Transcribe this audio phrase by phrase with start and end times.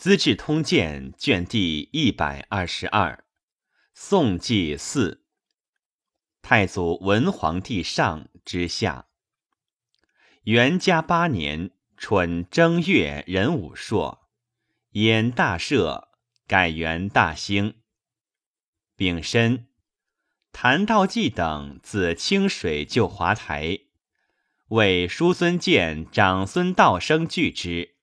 [0.00, 3.22] 资治通鉴》卷第一百二十二，
[3.92, 5.26] 宋纪四。
[6.40, 9.08] 太祖文皇帝上之下。
[10.44, 14.26] 元嘉八年春正月壬午朔，
[14.92, 16.08] 燕大赦，
[16.46, 17.74] 改元大兴。
[18.96, 19.66] 丙申，
[20.50, 23.80] 谭道济等自清水救华台，
[24.68, 27.96] 为叔孙建、长孙道生拒之。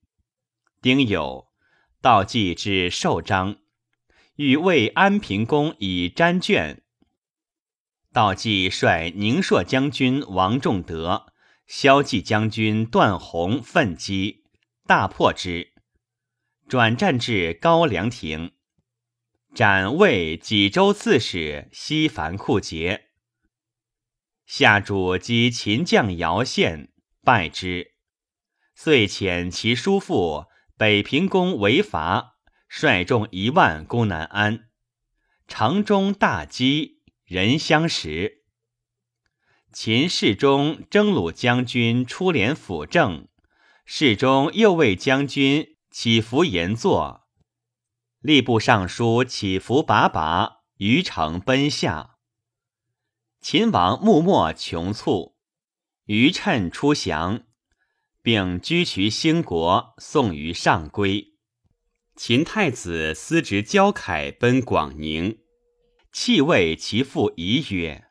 [0.79, 1.46] 丁酉，
[1.99, 3.57] 道济至寿章，
[4.35, 6.83] 欲为安平公以瞻卷。
[8.13, 11.33] 道济率宁朔将军王仲德、
[11.65, 14.43] 骁骑将军段宏奋击，
[14.85, 15.73] 大破之，
[16.67, 18.51] 转战至高梁亭，
[19.55, 23.07] 斩魏济州刺史西樊库杰。
[24.45, 26.93] 下主及秦将姚宪
[27.23, 27.93] 败之，
[28.75, 30.45] 遂遣其叔父
[30.77, 32.35] 北平公为伐，
[32.69, 34.69] 率众一万攻南安，
[35.47, 37.01] 城中大饥。
[37.25, 38.43] 人相食。
[39.73, 43.27] 秦世忠征虏将军出连辅政，
[43.85, 47.27] 世忠又为将军起伏言作，
[48.21, 52.17] 吏部尚书起伏拔拔于城奔下。
[53.41, 55.35] 秦王穆末穷促，
[56.05, 57.46] 于趁出降，
[58.27, 61.35] 并居渠兴国，送于上归。
[62.13, 65.37] 秦太子司职焦凯奔广宁。
[66.11, 68.09] 弃谓其父仪曰：“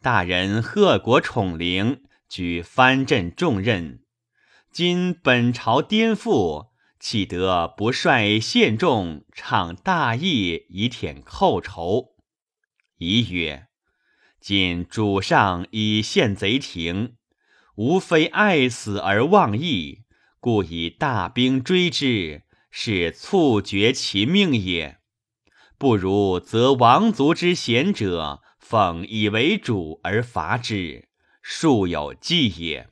[0.00, 4.04] 大人贺国宠陵，举藩镇重任。
[4.70, 6.68] 今本朝颠覆，
[7.00, 12.14] 岂得不率献众倡大义以舔寇仇？”
[12.98, 13.66] 仪曰
[14.40, 17.16] ：“今主上以献贼庭，
[17.76, 20.04] 无非爱死而忘义，
[20.40, 24.98] 故以大兵追之，是促绝其命也。”
[25.76, 31.08] 不如则王族之贤者奉以为主而伐之，
[31.42, 32.88] 庶有计也。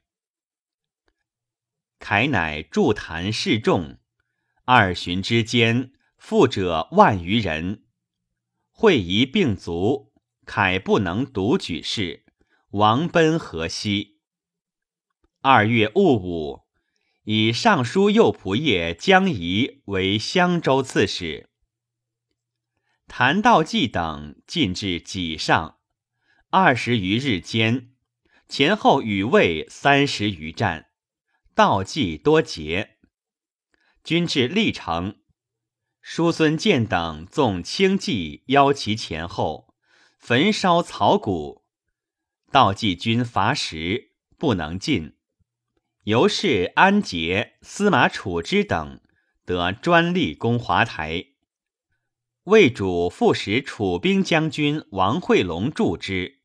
[1.98, 3.98] 凯乃筑坛示众，
[4.64, 7.84] 二旬之间，富者万余人。
[8.70, 10.12] 会仪并足，
[10.44, 12.24] 凯不能独举事，
[12.72, 14.11] 王奔河西。
[15.44, 16.60] 二月戊午，
[17.24, 21.50] 以尚书右仆射江仪为襄州刺史。
[23.08, 25.78] 谭道济等进至己上，
[26.50, 27.90] 二十余日间，
[28.48, 30.90] 前后与魏三十余战，
[31.56, 32.98] 道济多捷。
[34.04, 35.16] 军至历城，
[36.00, 39.74] 叔孙建等纵轻骑邀其前后，
[40.20, 41.64] 焚烧草谷。
[42.52, 45.16] 道济军乏食，不能进。
[46.04, 49.00] 由是安杰、司马楚之等
[49.44, 51.26] 得专利攻华台。
[52.44, 56.40] 魏主副使楚兵将军王惠龙助之，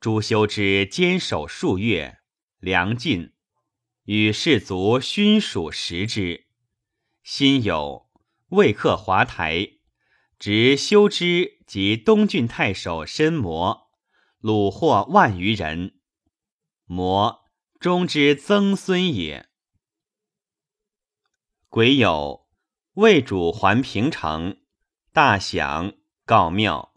[0.00, 2.18] 朱修之坚守数月，
[2.58, 3.32] 粮尽，
[4.06, 6.46] 与士卒勋属食之。
[7.22, 8.06] 辛酉，
[8.48, 9.68] 魏克华台，
[10.36, 13.88] 执修之及东郡太守申摩，
[14.42, 15.94] 虏获万余人。
[16.86, 17.43] 摩
[17.84, 19.46] 中之曾孙也。
[21.68, 22.46] 癸酉，
[22.94, 24.56] 魏主还平城。
[25.12, 25.92] 大享
[26.24, 26.94] 告庙，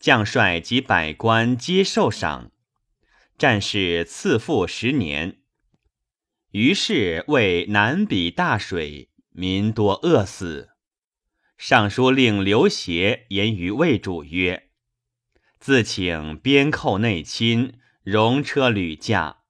[0.00, 2.50] 将帅及百官皆受赏，
[3.38, 5.40] 战士赐赋十年。
[6.50, 10.70] 于是为南比大水，民多饿死。
[11.56, 14.68] 尚书令刘协言于魏主曰
[15.60, 19.41] ：“自请边寇内侵，戎车屡驾，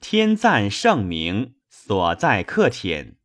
[0.00, 3.16] 天赞圣明，所在克舔，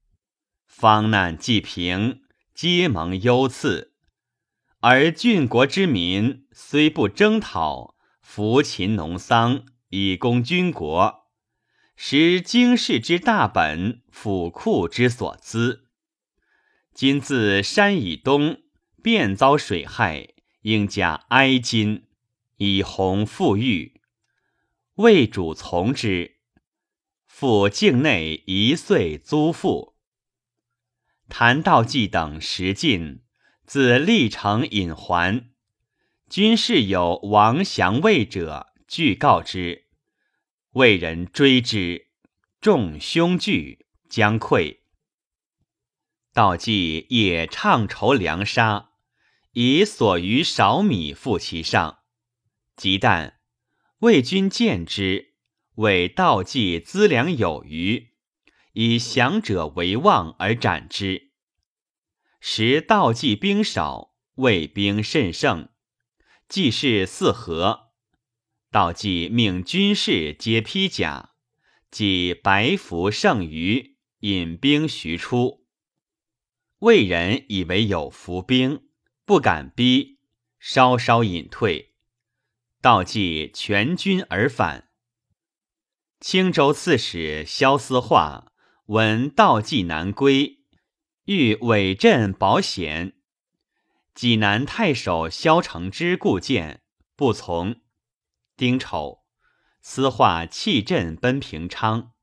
[0.67, 2.21] 方难既平，
[2.53, 3.93] 皆蒙优赐。”
[4.81, 11.29] 而郡国之民虽不征讨，服勤农桑，以供军国，
[11.95, 15.87] 实经世之大本，府库之所资。
[16.93, 18.61] 今自山以东，
[19.01, 20.27] 便遭水害，
[20.63, 22.03] 应加哀金，
[22.57, 24.01] 以弘富裕。
[24.95, 26.34] 魏主从之，
[27.37, 29.97] 复境内一岁租赋。
[31.27, 33.23] 谭道济等食尽。
[33.65, 35.49] 自历城引还，
[36.29, 39.87] 军士有王祥卫者，俱告之。
[40.75, 42.07] 魏人追之，
[42.61, 44.77] 众凶惧，将溃。
[46.31, 48.91] 道济也唱筹粮杀，
[49.51, 51.99] 以所余少米付其上。
[52.77, 53.33] 及旦，
[53.97, 55.34] 魏军见之，
[55.75, 58.11] 谓道济资粮有余，
[58.73, 61.31] 以降者为望而斩之。
[62.39, 65.69] 时道济兵少，魏兵甚盛，
[66.47, 67.91] 济事四合。
[68.71, 71.31] 道济命军士皆披甲，
[71.91, 75.65] 即白服剩余，引兵徐出。
[76.79, 78.87] 魏人以为有伏兵，
[79.25, 80.19] 不敢逼，
[80.59, 81.95] 稍稍隐退。
[82.81, 84.84] 道济全军而返。
[86.27, 88.51] 青州刺史萧思化
[88.87, 90.57] 闻道济南归，
[91.25, 93.13] 欲委镇保险。
[94.15, 96.81] 济南太守萧承之故谏，
[97.15, 97.75] 不从。
[98.57, 99.19] 丁丑，
[99.83, 102.13] 思化弃镇奔平昌。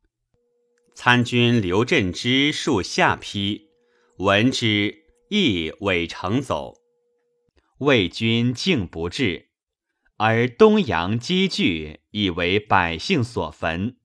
[0.97, 3.69] 参军刘振之戍下邳，
[4.17, 6.75] 闻之亦委城走。
[7.79, 9.52] 魏军竟不至，
[10.25, 13.97] 而东阳积聚，以为百姓所焚。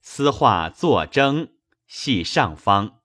[0.00, 1.54] 私化作征，
[1.88, 3.00] 系上方。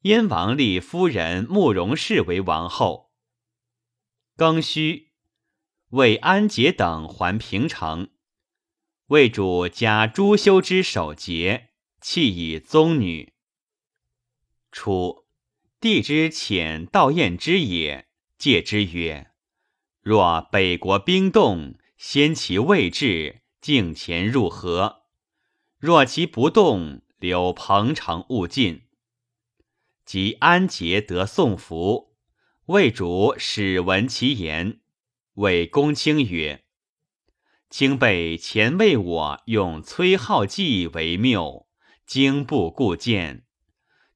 [0.00, 3.12] 燕王立夫人慕容氏为王后。
[4.36, 5.12] 庚戌。
[5.90, 8.10] 为安节等还平城，
[9.06, 11.68] 魏主加朱修之守节，
[12.00, 13.34] 弃以宗女。
[14.72, 15.26] 初，
[15.78, 19.29] 帝之遣道彦之也，戒之曰
[20.02, 25.02] ：“若北国兵动，先其未至，径前入河；
[25.78, 28.82] 若其不动，留彭城勿进。”
[30.06, 32.16] 及安节得宋服，
[32.66, 34.80] 魏主始闻其言。
[35.34, 36.64] 谓公卿曰
[37.70, 41.68] ：“卿辈前为我用崔浩计为谬，
[42.06, 43.44] 经不顾见。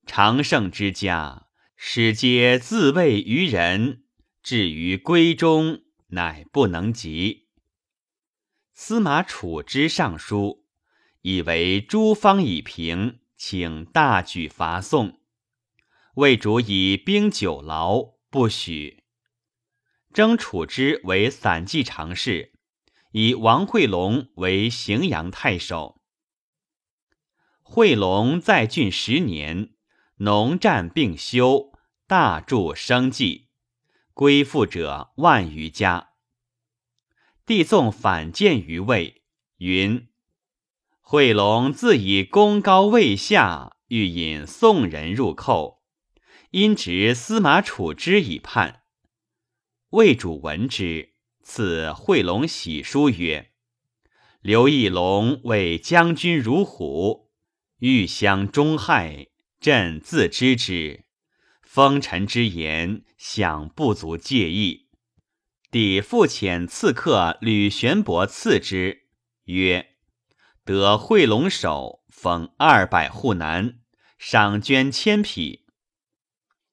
[0.07, 1.47] 常胜之家，
[1.77, 4.04] 使皆自卫于人，
[4.44, 7.49] 至于归中，乃不能及。”
[8.75, 10.67] 司马楚之上书，
[11.23, 15.20] 以为诸方已平，请大举伐宋。
[16.17, 19.05] 魏主以兵久劳，不许。
[20.12, 22.52] 征楚之为散骑常侍，
[23.12, 26.02] 以王惠龙为荥阳太守。
[27.62, 29.75] 惠龙在郡十年，
[30.19, 31.73] 农战并休，
[32.06, 33.49] 大著生计，
[34.15, 36.11] 归附者万余家。
[37.45, 39.23] 帝纵反见于魏，
[39.59, 40.09] 云：
[41.01, 45.83] 惠龙自以功高位下，欲引宋人入寇，
[46.53, 48.85] 因执司马楚之以叛。
[49.91, 53.51] 魏主闻之，赐惠龙喜书曰
[54.41, 57.33] ：“刘义龙为将军如虎，
[57.81, 59.27] 欲相中害，
[59.61, 61.04] 朕自知之。
[61.75, 64.91] 风尘之言，想不足介意。
[65.73, 69.09] 抵复遣刺客吕玄伯刺之，
[69.47, 69.97] 曰
[70.65, 73.81] ：‘得惠龙首，封二百户南，
[74.17, 75.67] 赏捐千匹。’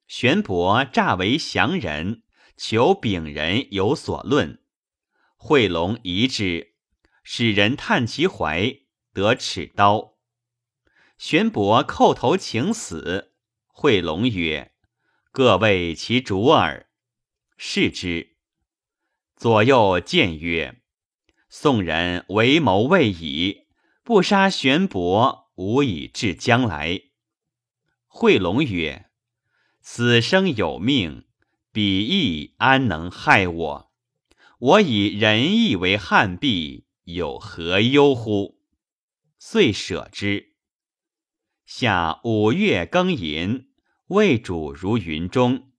[0.06, 2.22] 玄伯诈为降人。”
[2.56, 4.62] 求丙人有所论，
[5.36, 6.76] 惠龙疑之，
[7.24, 8.82] 使人探其怀，
[9.14, 10.20] 得尺刀。
[11.18, 13.34] 玄伯叩头请死。
[13.66, 14.71] 惠龙曰
[15.32, 16.90] ：“各为其主耳。”
[17.58, 18.36] 视之，
[19.36, 20.82] 左右见曰
[21.50, 23.68] ：“宋人为谋未已，
[24.04, 27.02] 不杀玄伯，无以至将来。”
[28.08, 29.10] 惠龙曰
[29.82, 31.26] ：“死生有命。”
[31.74, 33.94] 彼亦安能害我？
[34.60, 38.60] 我以仁义为汉璧，有何忧乎？
[39.40, 40.58] 遂舍之。
[41.66, 43.71] 夏五月庚寅，
[44.12, 45.72] 魏主如云中。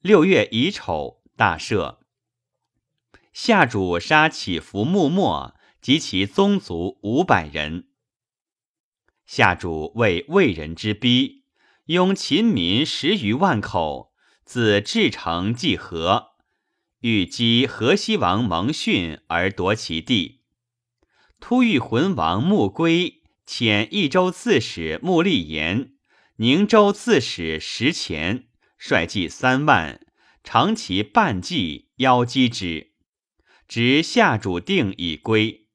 [0.00, 1.98] 六月乙丑，大赦。
[3.32, 7.88] 夏主杀起伏穆墨及其宗族五百人。
[9.26, 11.42] 夏主为魏人之逼，
[11.86, 14.12] 拥秦民十余万口。
[14.44, 16.36] 自至城济河，
[17.00, 20.42] 欲击河西王蒙逊而夺其地。
[21.40, 25.95] 突遇魂王穆归遣益州刺史穆立言、
[26.38, 30.06] 宁州刺史石虔率计三万，
[30.44, 32.92] 长其半计，邀击之，
[33.66, 35.68] 执下主定以归。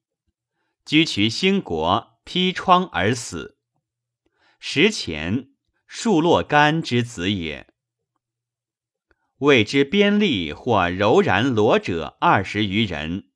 [0.84, 3.58] 居渠兴国，披疮而死。
[4.60, 5.48] 石虔，
[5.88, 7.66] 树洛干之子也。
[9.38, 13.30] 谓之边吏或柔然裸者二十余人，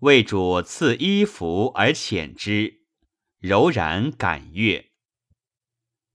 [0.00, 2.80] 魏主赐衣服而遣之，
[3.38, 4.89] 柔然感悦。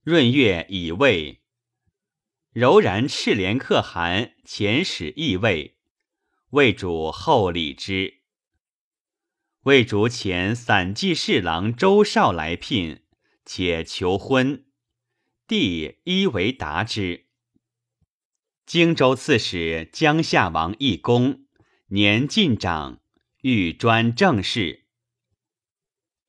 [0.06, 1.42] 闰月乙未，
[2.52, 5.80] 柔然赤连可汗遣使议魏，
[6.52, 8.22] 魏主厚礼之。
[9.64, 13.02] 魏主遣散骑侍郎周绍来聘，
[13.46, 14.66] 且求婚，
[15.48, 17.26] 帝一为答之。
[18.68, 21.48] 荆州刺史江夏王义公
[21.88, 23.02] 年近长，
[23.42, 24.86] 欲专政事。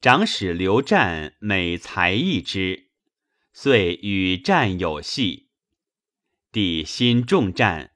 [0.01, 2.86] 长史刘湛美才艺之，
[3.59, 5.49] 遂与战有隙。
[6.53, 7.93] 帝心重战，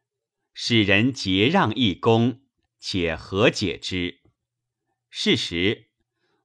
[0.54, 2.40] 使人结让义公，
[2.78, 4.22] 且和解之。
[5.10, 5.90] 是时，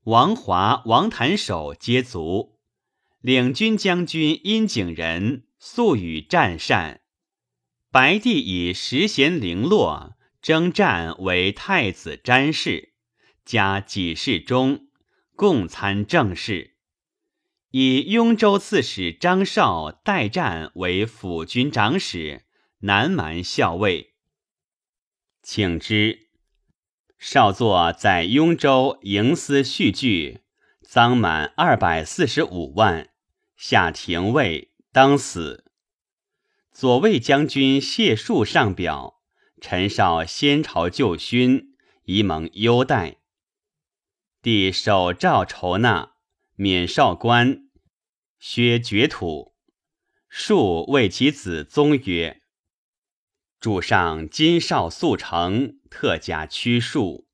[0.04, 2.60] 王华、王谭守皆卒，
[3.22, 7.00] 领军将军殷景仁素与战善。
[7.90, 12.92] 白帝以时贤零落，征战为太子詹事，
[13.46, 14.90] 加给事中，
[15.38, 16.75] 共参政事。
[17.78, 22.46] 以雍州刺史张绍代战为辅军长史、
[22.80, 24.14] 南蛮校尉。
[25.44, 26.30] 请之，
[27.18, 30.44] 少作在雍州营司续据，
[30.82, 33.10] 赃满二百四十五万，
[33.58, 35.66] 下廷尉，当死。
[36.72, 39.20] 左卫将军谢树上表，
[39.60, 43.18] 陈绍先朝旧勋，宜蒙优待。
[44.42, 46.14] 帝手诏筹纳，
[46.56, 47.65] 免少官，
[48.48, 49.56] 削爵土。
[50.30, 52.44] 树谓其子宗曰
[53.60, 57.26] ：“主上今少速成，特加屈恕，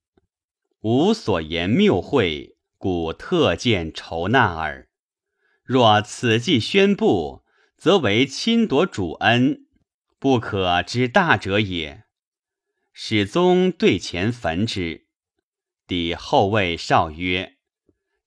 [0.80, 4.88] 吾所言谬会，故特见筹纳耳。
[5.65, 7.44] 若此计宣布。”
[7.75, 9.65] 则为侵夺主恩，
[10.20, 12.03] 不可之大者也。
[12.94, 15.08] 始宗对前焚之。
[15.88, 17.50] 帝后谓少曰：“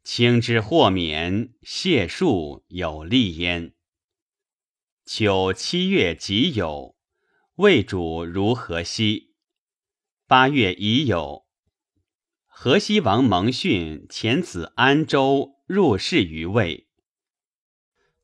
[0.04, 3.72] 卿之豁免，谢恕有利焉。”
[5.06, 6.94] 秋七月己酉，
[7.56, 9.34] 魏主如河西。
[10.26, 11.44] 八月乙酉，
[12.46, 16.88] 河西王蒙逊遣子安州入仕于魏。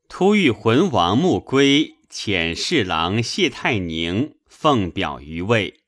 [0.08, 5.84] 突遇魂王穆归遣侍郎谢太宁奉表于魏，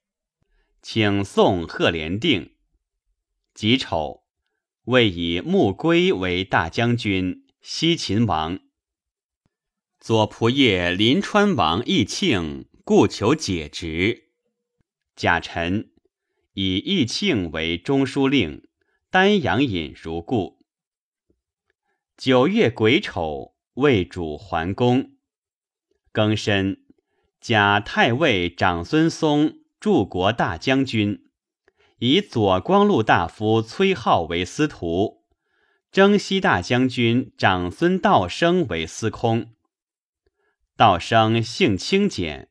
[0.80, 2.54] 请送贺连定。
[3.54, 4.21] 己丑，
[4.92, 8.60] 魏以穆归为大将军、西秦王。
[9.98, 14.24] 左仆射临川王义庆故求解职。
[15.16, 15.92] 贾臣
[16.52, 18.68] 以义庆为中书令，
[19.08, 20.62] 丹阳尹如故。
[22.18, 23.52] 九月癸丑。
[23.76, 25.12] 魏主桓公，
[26.12, 26.84] 庚申，
[27.40, 31.21] 贾太尉长孙嵩柱国大将军，
[32.04, 35.22] 以左光禄大夫崔浩为司徒，
[35.92, 39.54] 征西大将军长孙道生为司空。
[40.76, 42.48] 道生性清简，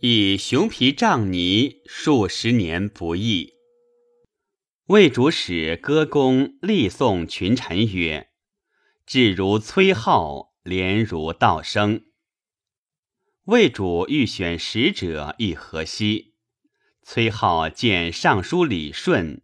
[0.00, 3.52] 以熊皮杖泥数十年不易。
[4.86, 8.30] 魏主使歌功立颂群臣曰。
[9.04, 12.06] 至如崔浩，廉如道生。
[13.44, 16.29] 魏主欲选使者议河西，
[17.12, 19.42] 崔浩见尚书李顺，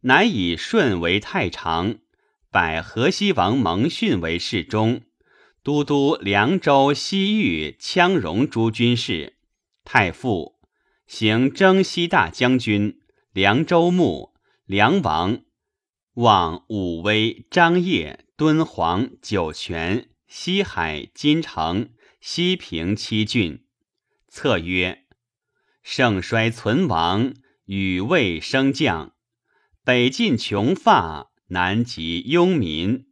[0.00, 1.98] 乃以顺为太常，
[2.50, 5.02] 拜河西王蒙逊为侍中，
[5.62, 9.36] 都督凉州、西域、羌戎诸军事，
[9.84, 10.58] 太傅，
[11.06, 12.98] 行征西大将军、
[13.32, 14.34] 凉州牧、
[14.66, 15.42] 凉王，
[16.14, 18.24] 望武威、张掖。
[18.36, 21.90] 敦煌、酒泉、西海、金城、
[22.20, 23.64] 西平七郡，
[24.28, 25.04] 策曰：
[25.90, 27.32] 盛衰存亡，
[27.64, 29.14] 与魏升降；
[29.82, 33.06] 北尽穷发，南极庸民；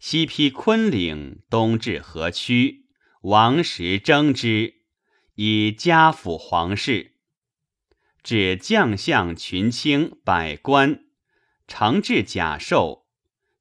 [0.00, 2.86] 西披昆岭，东至河曲，
[3.24, 4.76] 王时争之，
[5.34, 7.12] 以家辅皇室。
[8.22, 11.04] 指将相群卿百官，
[11.68, 13.04] 承制甲授。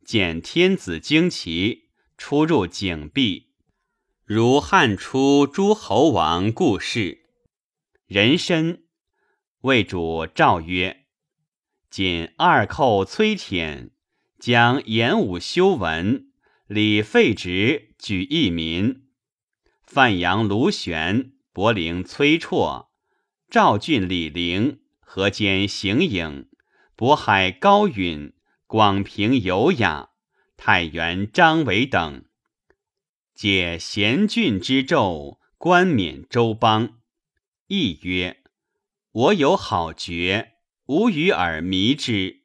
[0.06, 3.50] 见天子旌旗出入井壁，
[4.24, 7.23] 如汉初诸侯王故事。
[8.08, 8.80] 人参，
[9.62, 11.06] 魏主诏曰
[11.90, 13.92] ：“今二寇崔潜
[14.40, 16.28] 将演武修文，
[16.68, 19.04] 李废职，举义民。
[19.82, 22.88] 范阳卢玄、柏陵崔绰、
[23.50, 26.50] 赵郡李陵、河间邢颖、
[26.98, 28.34] 渤海高允。”
[28.66, 30.10] 广平有雅、
[30.58, 32.26] 太原张伟等，
[33.36, 36.98] 解贤俊之胄，冠冕周邦。
[37.68, 38.44] 亦曰
[39.12, 40.54] ：“我有好绝，
[40.88, 42.42] 吾与尔迷之。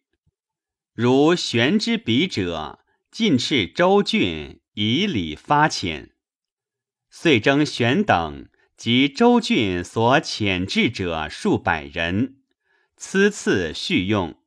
[0.95, 6.11] 如玄之笔者，尽斥周郡，以礼发遣。
[7.11, 12.43] 遂征玄等及周郡所遣至者数百人，
[12.97, 14.41] 此次续用。”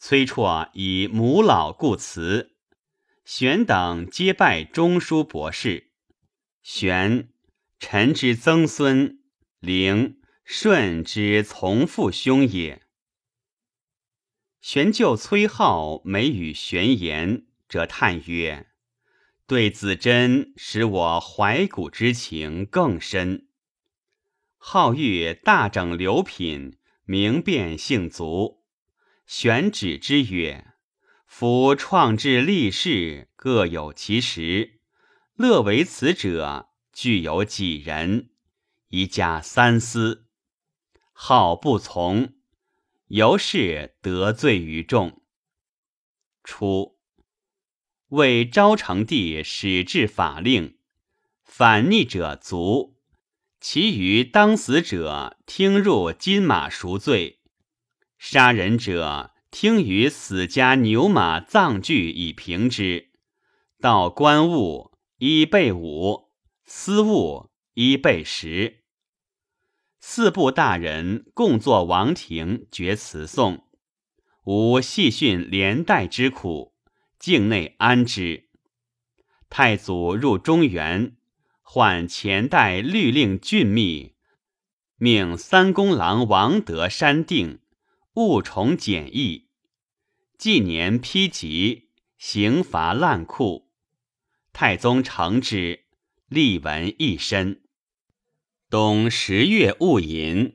[0.00, 2.56] 崔绰以母老故辞，
[3.24, 5.92] 玄等皆拜中书博士。
[6.62, 7.28] 玄，
[7.78, 9.19] 臣之曾孙，
[9.60, 12.80] 灵，舜之从父兄也。
[14.62, 18.68] 玄就崔浩每与玄言，则叹曰
[19.46, 23.48] ：“对子真，使我怀古之情更深。”
[24.56, 28.64] 好欲大整流品，明辨性足。
[29.26, 30.72] 玄指之曰
[31.26, 34.80] ：“夫创制立世，各有其时。
[35.34, 38.30] 乐为此者，具有几人？
[38.90, 40.28] 一家三思。
[41.12, 42.34] 好不从。”
[43.10, 45.20] 由是得罪于众。
[46.44, 46.96] 初，
[48.10, 50.78] 为昭成帝始制法令，
[51.42, 52.96] 反逆者卒，
[53.60, 57.40] 其余当死者听入金马赎罪；
[58.16, 63.10] 杀人者听于死家牛马葬具以平之。
[63.80, 66.30] 到官物一备五，
[66.64, 68.79] 私物一备十。
[70.02, 73.66] 四部大人共作王庭决词颂，
[74.44, 76.74] 无细训连带之苦，
[77.18, 78.48] 境内安之。
[79.50, 81.16] 太祖入中原，
[81.60, 84.14] 唤前代律令峻密，
[84.96, 87.60] 命三公郎王德山定，
[88.14, 89.50] 务重简易。
[90.38, 93.70] 纪年批集，刑罚滥酷。
[94.54, 95.84] 太宗承之，
[96.26, 97.62] 立文一身。
[98.70, 100.54] 冬十月戊寅，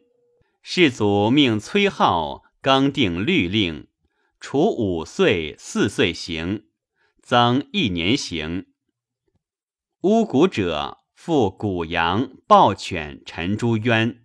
[0.61, 3.89] 世祖命崔浩刚定律令，
[4.39, 6.63] 处五岁、四岁刑，
[7.21, 8.67] 增一年刑。
[9.99, 14.23] 巫蛊者，复谷羊、暴犬、陈诸冤。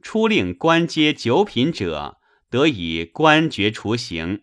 [0.00, 4.42] 初令官阶九品者，得以官爵除刑。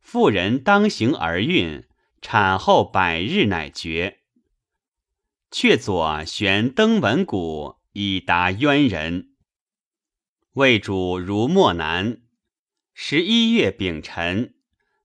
[0.00, 1.84] 妇人当行而孕，
[2.22, 4.19] 产后百日乃绝。
[5.50, 9.34] 却左悬登文鼓以达冤人。
[10.52, 12.22] 魏主如漠南，
[12.94, 14.54] 十一月丙辰，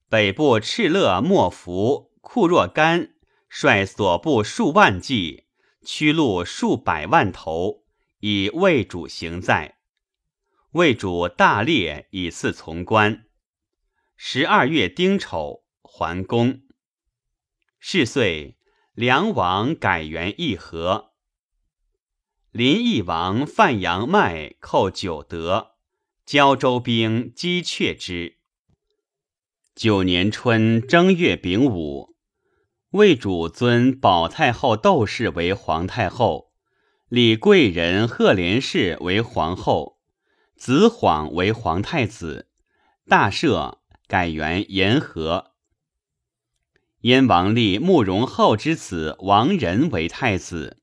[0.10, 3.16] 北部敕勒莫服库若干
[3.50, 5.46] 率所部数万骑，
[5.84, 7.84] 驱鹿数百万头，
[8.20, 9.78] 以魏主行在。
[10.72, 13.26] 魏主大猎以赐从官。
[14.18, 16.62] 十二月丁丑，还宫。
[17.80, 18.55] 是岁。
[18.96, 21.12] 梁王改元义和，
[22.52, 25.72] 林邑王范阳迈寇九德，
[26.26, 28.38] 胶州兵击却之。
[29.76, 32.16] 九年春正月丙午，
[32.92, 36.54] 魏主尊保太后窦氏为皇太后，
[37.10, 40.00] 李贵人赫连氏为皇后，
[40.56, 42.48] 子晃为皇太子，
[43.10, 45.55] 大赦，改元延和。
[47.06, 50.82] 燕王立慕容后之子王仁为太子。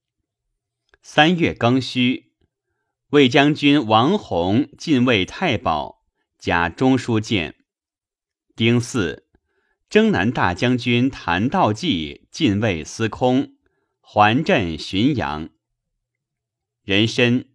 [1.03, 2.35] 三月庚戌，
[3.09, 6.05] 魏将军王弘进位太保，
[6.39, 7.57] 加中书监。
[8.55, 9.25] 丁巳，
[9.91, 13.57] 征南大将军谭道济进位司空，
[14.01, 15.49] 还镇浔阳。
[16.85, 17.49] 壬申，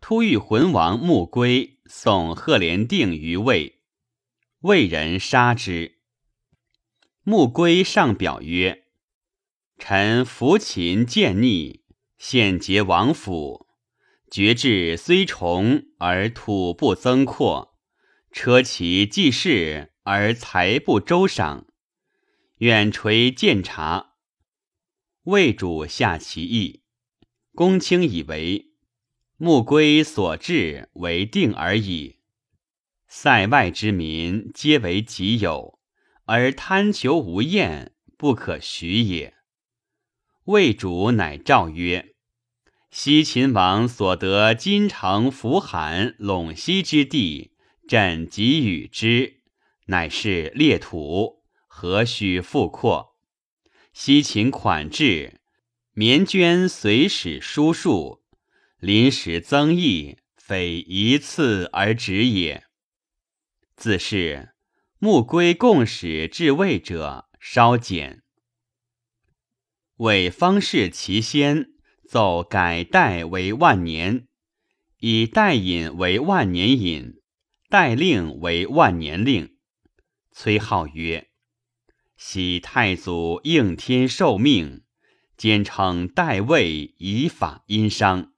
[0.00, 3.82] 突遇魂王穆归送贺连定于魏，
[4.60, 5.93] 魏人杀之。
[7.26, 8.84] 穆归上表曰
[9.80, 11.82] ：“臣服秦见逆，
[12.18, 13.66] 现结王府。
[14.30, 17.78] 爵志虽崇，而土不增扩；
[18.30, 21.66] 车骑既势，而财不周赏。
[22.58, 24.16] 远垂见察，
[25.22, 26.82] 魏主下其意。
[27.54, 28.74] 公卿以为
[29.38, 32.18] 穆归所至为定而已。
[33.08, 35.72] 塞外之民，皆为己有。”
[36.26, 39.34] 而贪求无厌，不可许也。
[40.44, 42.14] 魏主乃诏曰
[42.90, 47.52] ：“西秦王所得金城、扶韩、陇西之地，
[47.86, 49.42] 朕给予之，
[49.86, 53.16] 乃是列土，何须复扩？
[53.92, 55.40] 西秦款至，
[55.92, 58.22] 绵绢随使书数，
[58.78, 62.64] 临时增益，非一次而止也。
[63.76, 64.52] 自是。”
[64.98, 68.22] 穆归共使至魏者稍减，
[69.96, 71.66] 为方士其先
[72.08, 74.28] 奏改代为万年，
[75.00, 77.20] 以代引为万年引，
[77.68, 79.56] 代令为万年令。
[80.30, 81.30] 崔浩曰
[82.16, 84.84] ：“昔太祖应天受命，
[85.36, 88.32] 兼称代位以法殷商，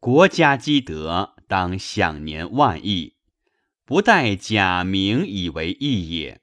[0.00, 3.13] 国家积德，当享年万亿。”
[3.86, 6.40] 不待假名以为义也。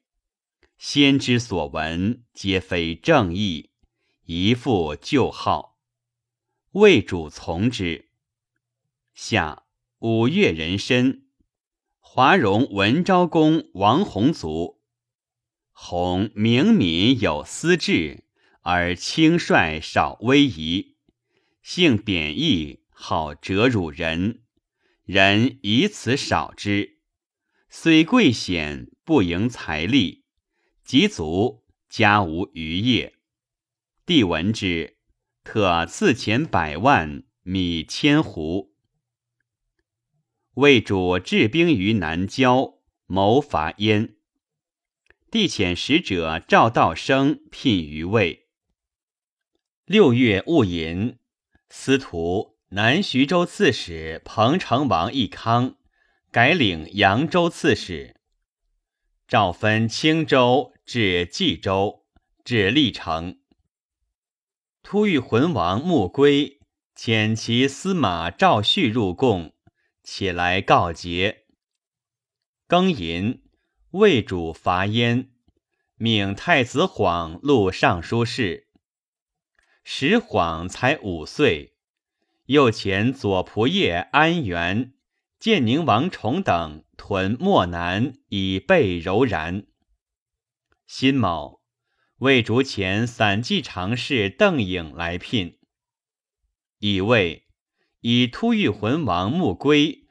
[0.77, 3.71] 先之所闻，皆非正义，
[4.25, 5.79] 一复旧号。
[6.73, 8.09] 魏主从之。
[9.15, 9.63] 夏
[9.97, 11.25] 五月壬申，
[11.99, 14.79] 华容文昭公王弘卒。
[15.71, 18.25] 弘明敏有私志，
[18.61, 20.95] 而轻率少威仪，
[21.63, 24.43] 性贬义，好折辱人，
[25.05, 27.00] 人以此少之。
[27.73, 30.25] 虽贵显，不盈财力，
[30.83, 33.15] 及足家无余业。
[34.05, 34.97] 帝闻之，
[35.45, 38.71] 特赐钱百万，米千斛。
[40.55, 44.17] 魏主治兵于南郊，谋伐燕。
[45.31, 48.49] 帝遣使者赵道生聘于魏。
[49.85, 51.17] 六月戊寅，
[51.69, 55.77] 司徒南徐州刺史彭城王义康
[56.33, 58.15] 改领扬州刺史。
[59.27, 62.05] 诏分青州至冀州，
[62.45, 63.41] 至历城。
[64.81, 66.61] 突遇魂王穆归
[66.95, 69.53] 遣其司马赵旭入贡，
[70.03, 71.47] 起来告捷。
[72.65, 73.43] 庚寅。
[73.89, 75.31] 魏主伐燕，
[75.95, 78.69] 命太子晃录尚书事。
[79.83, 81.75] 时晃才五岁，
[82.45, 84.93] 又遣左仆射安元、
[85.41, 89.65] 建宁王崇等屯漠南，以备柔然。
[90.85, 91.63] 辛卯，
[92.17, 95.57] 魏主遣散骑常侍邓颖来聘。
[96.77, 97.47] 以魏
[98.01, 100.05] 以突遇魂王穆归。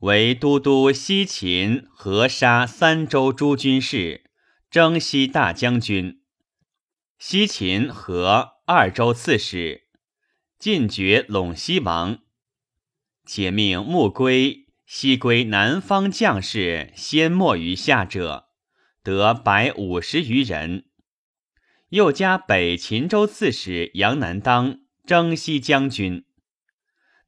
[0.00, 4.30] 为都督西秦、河沙三州诸军事，
[4.70, 6.20] 征西大将军，
[7.18, 9.88] 西秦、河二州刺史，
[10.58, 12.18] 进爵陇西王。
[13.24, 18.48] 且命穆归西归南方将士，先没于下者，
[19.02, 20.86] 得百五十余人。
[21.90, 26.24] 又加北秦州刺史杨南当征西将军，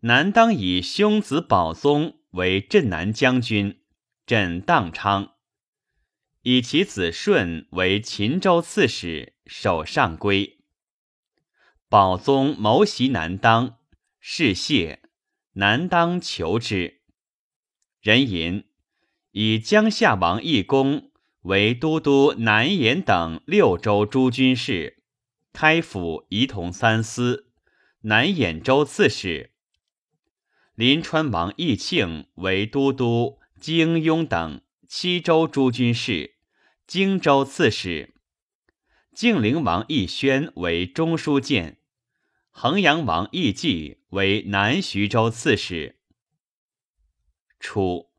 [0.00, 2.14] 南当以兄子保宗。
[2.32, 3.80] 为镇南将军，
[4.26, 5.32] 镇宕昌；
[6.42, 10.58] 以其子顺为秦州刺史，守上归。
[11.88, 13.78] 宝宗谋袭南当，
[14.20, 15.00] 事谢，
[15.54, 16.97] 南当求之。
[18.00, 18.64] 人吟
[19.32, 21.10] 以江夏王义公
[21.42, 25.02] 为都督南延等六州诸军事，
[25.52, 27.50] 开府仪同三司，
[28.02, 29.50] 南兖州刺史。
[30.76, 36.36] 临川王义庆为都督荆雍等七州诸军事，
[36.86, 38.14] 荆州刺史；
[39.12, 41.78] 晋陵王义宣为中书监，
[42.50, 45.97] 衡阳王义季为南徐州刺史。
[47.60, 48.10] 初，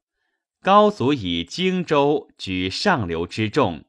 [0.61, 3.85] 高祖以荆州举上流之众，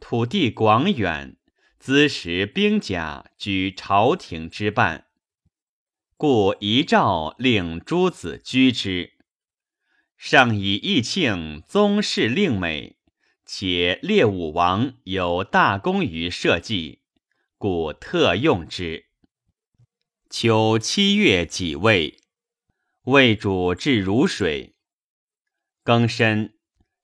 [0.00, 1.36] 土地广远，
[1.78, 5.06] 资实兵甲举朝廷之半。
[6.16, 9.14] 故遗诏令诸子居之，
[10.16, 12.96] 上以义庆宗室令美，
[13.44, 17.00] 且列武王有大功于社稷，
[17.58, 19.06] 故特用之。
[20.30, 22.18] 秋七月己未，
[23.02, 24.73] 魏主至汝水。
[25.84, 26.54] 庚申，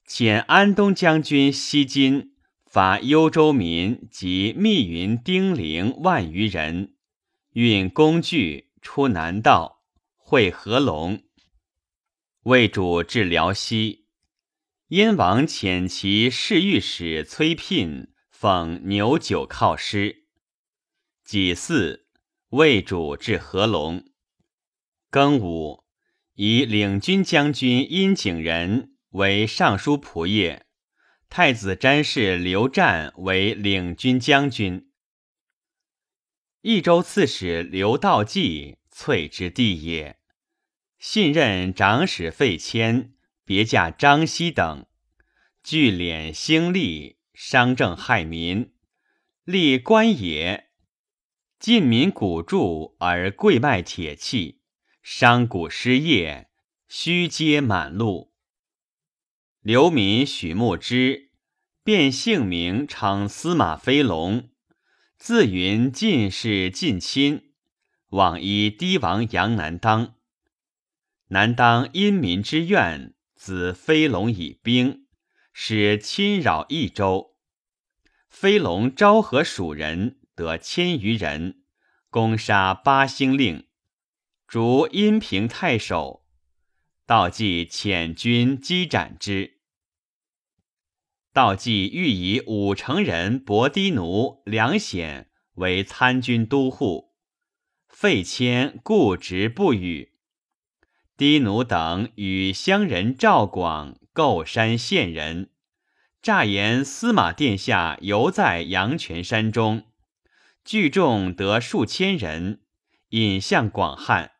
[0.07, 2.35] 遣安东将军西金
[2.67, 6.95] 伐幽州民及密云丁零万余人，
[7.53, 8.71] 运工具。
[8.83, 9.83] 出南道，
[10.17, 11.23] 会合龙。
[12.45, 14.07] 魏主至辽西，
[14.89, 20.25] 燕王遣其侍御史崔聘奉牛酒犒师。
[21.23, 22.07] 己巳，
[22.49, 24.03] 魏主至合龙。
[25.11, 25.80] 庚午，
[26.43, 30.65] 以领军将军殷景仁为尚书仆射，
[31.29, 34.89] 太子詹事刘湛为领军将军。
[36.63, 40.19] 益州刺史刘道济，翠之弟也。
[40.99, 43.13] 信任长史费谦，
[43.45, 44.87] 别驾张熙等，
[45.63, 48.73] 聚敛兴利，商政害民，
[49.45, 50.71] 立官也。
[51.59, 52.57] 晋民古著
[52.99, 54.60] 而贵卖铁器，
[55.03, 56.51] 商贾失业，
[56.89, 58.33] 虚街满路。
[59.61, 61.31] 流民许牧之，
[61.83, 64.51] 变姓名称司马飞龙。
[65.19, 67.53] 自云进士近亲，
[68.09, 70.15] 往依堤王杨南当。
[71.29, 75.07] 南当因民之怨，子飞龙以兵，
[75.53, 77.37] 使侵扰益州。
[78.29, 81.63] 飞龙昭和蜀人得千余人，
[82.09, 83.67] 攻杀八星令，
[84.51, 86.25] 逐阴平太守。
[87.07, 89.61] 道济遣军击斩之。
[91.33, 97.15] 道济欲以五成人伯低奴、梁显为参军都护。
[97.89, 100.15] 费谦固执不语。
[101.17, 105.51] 低奴等与乡人赵广、构山县人，
[106.21, 109.85] 诈言司马殿下犹在阳泉山中，
[110.65, 112.63] 聚众得数千人，
[113.11, 114.33] 引向广汉。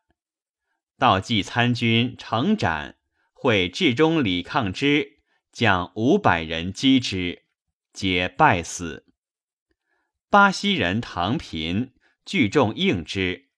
[1.01, 2.99] 道济参军程展
[3.33, 5.19] 会至中李抗之，
[5.51, 7.47] 将五百人击之，
[7.93, 9.07] 皆败死。
[10.29, 13.49] 巴西人唐平聚众应之，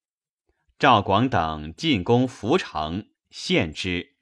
[0.78, 3.08] 赵广等进攻涪城。
[3.32, 4.16] 陷之。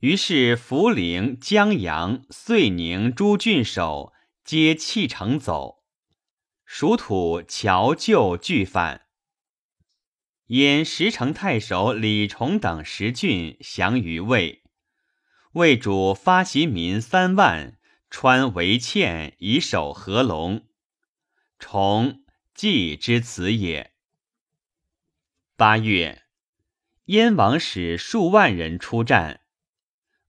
[0.00, 4.12] 于是涪陵、江阳、遂宁诸郡守
[4.44, 5.82] 皆弃城走，
[6.66, 9.06] 蜀土侨旧俱返。
[10.50, 14.64] 因石城太守李崇等十郡降于魏，
[15.52, 17.78] 魏主发袭民三万，
[18.10, 20.66] 穿围堑以守合龙。
[21.60, 23.92] 崇计之此也。
[25.56, 26.24] 八月。
[27.04, 29.42] 燕王使数万人出战，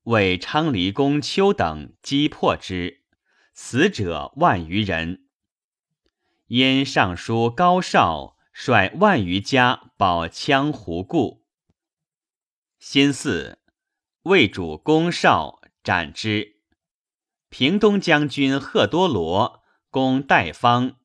[0.03, 3.05] 为昌黎公丘等击破之，
[3.55, 5.25] 死者万余人。
[6.49, 11.45] 燕尚书高绍率万余家保羌胡固。
[12.79, 13.57] 辛巳，
[14.23, 16.57] 魏主攻绍，斩之。
[17.49, 20.97] 平东将军贺多罗攻代方，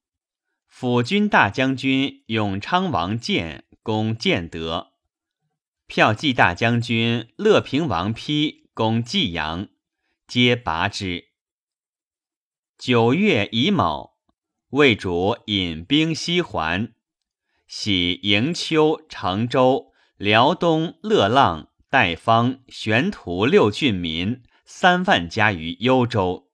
[0.66, 4.92] 辅军大将军永昌王建攻建德。
[5.88, 9.68] 骠骑大将军乐平王丕攻济阳，
[10.26, 11.28] 皆拔之。
[12.76, 14.18] 九月乙卯，
[14.70, 16.92] 魏主引兵西还，
[17.66, 26.50] 徙营丘、成州、辽东、乐浪、代方、玄图六郡民三万家于幽州。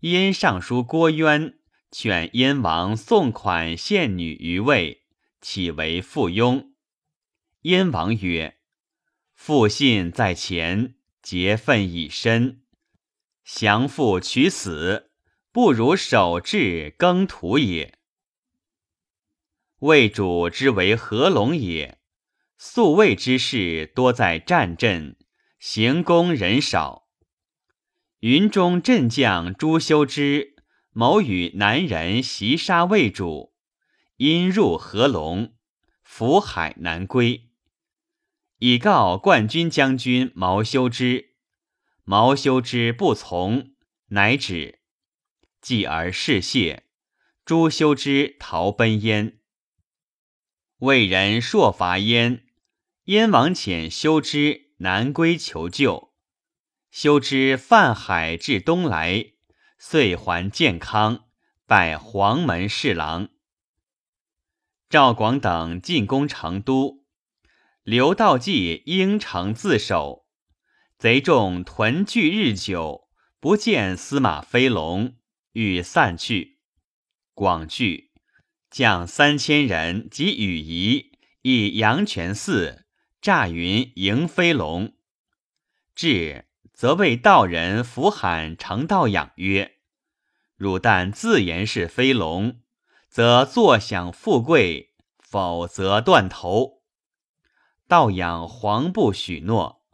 [0.00, 1.58] 燕尚书郭渊
[1.90, 5.02] 劝燕王送款献女于魏，
[5.40, 6.70] 岂为附庸。
[7.62, 8.56] 燕王曰
[9.34, 12.62] ：“父信在前，节愤以身，
[13.44, 15.10] 降父取死，
[15.52, 17.98] 不如守志耕土也。
[19.80, 22.00] 魏主之为合龙也，
[22.58, 25.16] 素魏之士多在战阵，
[25.58, 27.08] 行宫人少。
[28.18, 30.54] 云中镇将朱修之
[30.90, 33.54] 谋与南人袭杀魏主，
[34.16, 35.54] 因入合龙，
[36.02, 37.48] 福海南归。”
[38.60, 41.36] 以告冠军将军毛修之，
[42.04, 43.72] 毛修之不从，
[44.08, 44.80] 乃止。
[45.62, 46.84] 继而事谢，
[47.46, 49.39] 朱修之逃奔燕。
[50.80, 52.46] 魏人朔伐燕，
[53.04, 56.14] 燕王遣修之南归求救。
[56.90, 59.32] 修之泛海至东来，
[59.78, 61.26] 遂还建康，
[61.66, 63.28] 拜黄门侍郎。
[64.88, 67.04] 赵广等进攻成都。
[67.82, 70.26] 刘道济应城自守，
[70.96, 73.06] 贼众屯聚日久，
[73.38, 75.18] 不见司马飞龙，
[75.52, 76.58] 欲散去。
[77.34, 78.09] 广惧，
[78.70, 82.86] 将三千人及羽仪以阳泉寺
[83.20, 84.94] 诈云迎飞龙。
[85.94, 89.78] 至，则谓道人符喊程道养曰
[90.56, 92.60] ：“汝但自言是飞龙，
[93.08, 96.82] 则坐享富贵；否则断头。”
[97.88, 99.84] 道养惶不许诺，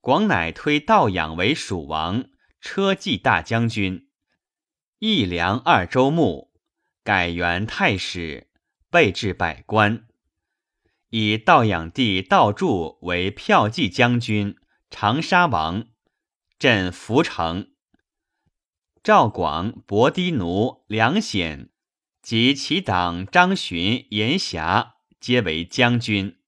[0.00, 2.24] 广乃推道养为蜀王，
[2.62, 4.08] 车骑大将军，
[5.00, 6.53] 义良二州牧，
[7.04, 8.48] 改元太史，
[8.90, 10.06] 备至百官。
[11.10, 14.56] 以道养弟道柱为骠骑将军，
[14.88, 15.84] 长沙王，
[16.58, 17.72] 镇涪城。
[19.02, 21.68] 赵广、伯低奴、梁显
[22.22, 26.38] 及其党张巡、严霞，皆为将军。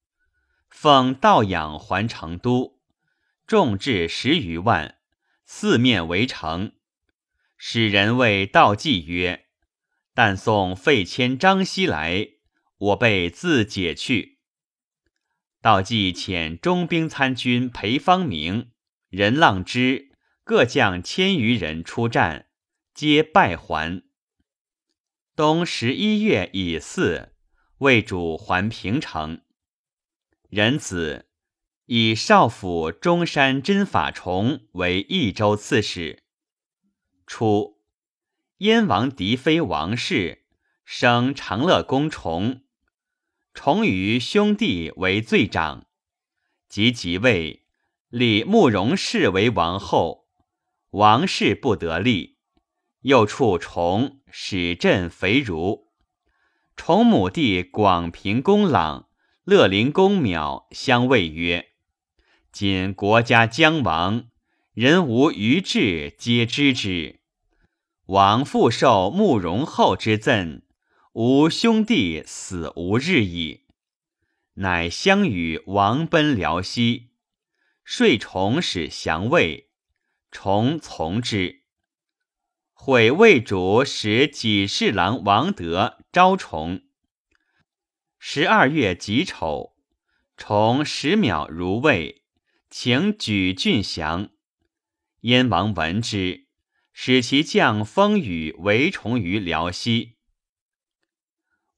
[0.70, 2.80] 奉道养还成都，
[3.46, 4.96] 众至十余万，
[5.44, 6.72] 四面围城。
[7.58, 9.45] 使人谓道济曰
[10.16, 12.28] ：“但送费谦、张熙来，
[12.78, 14.38] 我辈自解去。”
[15.60, 18.70] 道济遣中兵参军裴方明、
[19.10, 22.46] 任浪之各将千余人出战，
[22.94, 24.04] 皆败还。
[25.34, 27.32] 冬十一月乙巳，
[27.78, 29.42] 魏主还平城。
[30.48, 31.28] 仁子
[31.84, 36.22] 以少府中山真法崇为益州刺史。
[37.26, 37.75] 初，
[38.58, 40.46] 燕王嫡妃王氏
[40.82, 42.62] 生长乐公崇，
[43.52, 45.84] 崇于兄弟为最长，
[46.66, 47.66] 即即位，
[48.08, 50.28] 立慕容氏为王后。
[50.92, 52.38] 王氏不得立，
[53.02, 55.88] 又处崇使镇肥如。
[56.76, 59.10] 崇母弟广平公朗、
[59.44, 61.72] 乐陵公邈相谓曰
[62.50, 64.28] ：“今国家将亡，
[64.72, 67.15] 人无余志，皆知之。
[68.06, 70.62] 王复受慕容后之赠，
[71.12, 73.64] 吾兄弟死无日矣。”
[74.58, 77.10] 乃相与王奔辽西，
[77.84, 79.70] 遂崇使降魏，
[80.30, 81.64] 崇从之。
[82.72, 86.82] 毁魏主使己侍郎王德招崇。
[88.18, 89.74] 十二月己丑，
[90.38, 92.22] 崇十秒如魏，
[92.70, 94.30] 请举郡降。
[95.20, 96.45] 燕王闻之，
[96.98, 100.16] 使其将风雨围重于辽西。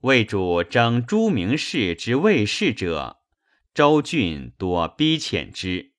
[0.02, 3.18] 魏主征诸名士之魏氏者，
[3.74, 5.92] 周郡多逼遣之。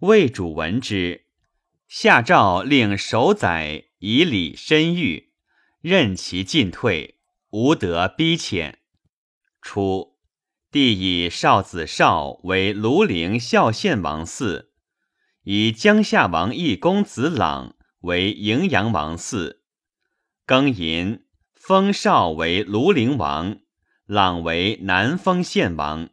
[0.00, 1.24] 魏主闻之，
[1.88, 3.86] 下诏令守宰。
[3.98, 5.32] 以礼深狱，
[5.80, 8.74] 任其进退，无得逼遣。
[9.62, 10.18] 初，
[10.70, 14.66] 帝以少子少为庐陵孝献王嗣，
[15.44, 19.58] 以江夏王义公子朗为荥阳王嗣。
[20.46, 23.60] 庚寅，封少为庐陵王，
[24.06, 26.08] 朗为南丰县王。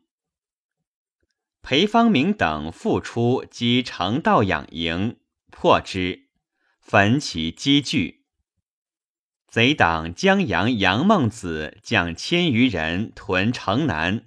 [1.62, 5.18] 裴方明等复出击成道养营，
[5.50, 6.30] 破之。
[6.80, 8.26] 焚其积聚。
[9.48, 14.26] 贼党江阳杨孟子将千余人屯城南，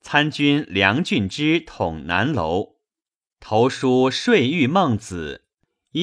[0.00, 2.76] 参军梁俊之统南楼，
[3.40, 5.45] 投书税狱孟子，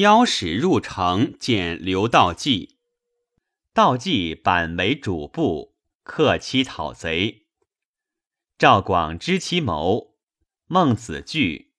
[0.00, 2.78] 邀使入城见刘道济。
[3.72, 7.46] 道济板为主簿，克期讨贼。
[8.58, 10.16] 赵广知其谋，
[10.66, 11.74] 孟子惧，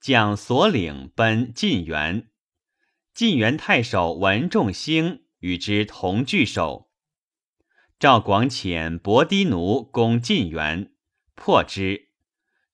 [0.00, 2.30] 将所领奔晋元。
[3.14, 6.90] 晋元太守文仲兴与之同据守。
[8.00, 10.92] 赵广遣伯堤奴攻晋元，
[11.36, 12.08] 破之，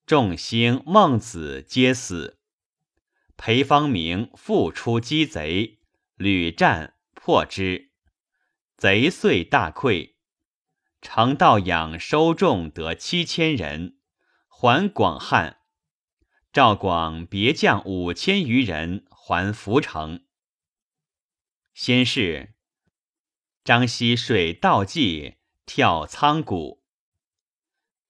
[0.06, 2.36] 仲兴、孟子皆死。
[3.37, 5.79] 裴方明复出击贼，
[6.16, 7.92] 屡战破之，
[8.77, 10.14] 贼遂大溃。
[11.03, 13.99] 程道养收众得七千人，
[14.49, 15.59] 还广汉。
[16.53, 20.25] 赵广别将五千余人还涪城。
[21.75, 22.55] 先是，
[23.62, 26.83] 张熙水道济跳仓谷，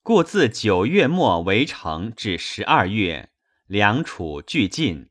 [0.02, 3.32] 故自九月末围城至十二月，
[3.66, 5.10] 两楚俱尽。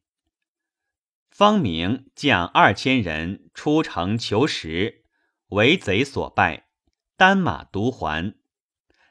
[1.37, 5.03] 方明将二千人出城求食，
[5.47, 6.69] 为贼所败，
[7.17, 8.35] 单马独还。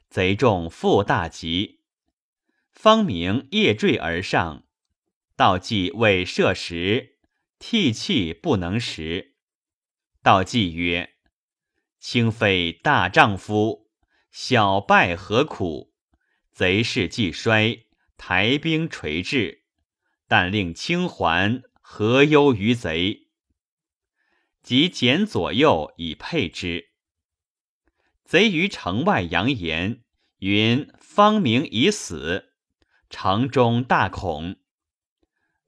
[0.08, 1.82] 贼众复大急，
[2.70, 4.64] 方明夜坠而上，
[5.36, 7.18] 道济为射食，
[7.58, 9.34] 涕泣不能食。
[10.22, 11.16] 道济曰
[12.00, 13.90] ：“卿非大丈夫，
[14.30, 15.92] 小败何苦？
[16.50, 17.84] 贼势既衰，
[18.16, 19.64] 台兵垂至，
[20.26, 23.28] 但令清还，何忧于贼？
[24.62, 26.88] 即简左右以配之。
[28.24, 30.02] 贼于城外扬言，
[30.38, 32.54] 云方明已死，
[33.10, 34.56] 城中大恐。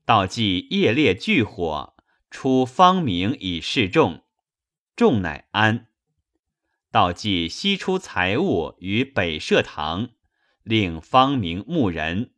[0.07, 1.94] 道济夜列炬火，
[2.31, 4.24] 出方明以示众。”
[4.96, 5.88] 众乃安。
[6.90, 10.12] 道济悉出财物于北社堂，
[10.62, 12.33] 令方明牧人。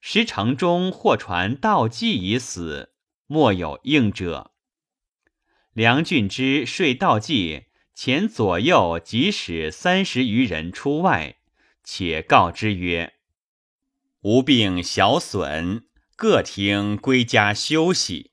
[0.00, 2.94] 时城中或传道济已死，
[3.26, 4.52] 莫有应者。
[5.72, 11.36] 梁俊之说道济前左右即使三十余人出外，
[11.84, 13.14] 且告之曰
[14.22, 15.86] ：“无病小损，
[16.16, 18.32] 各听归家休息。”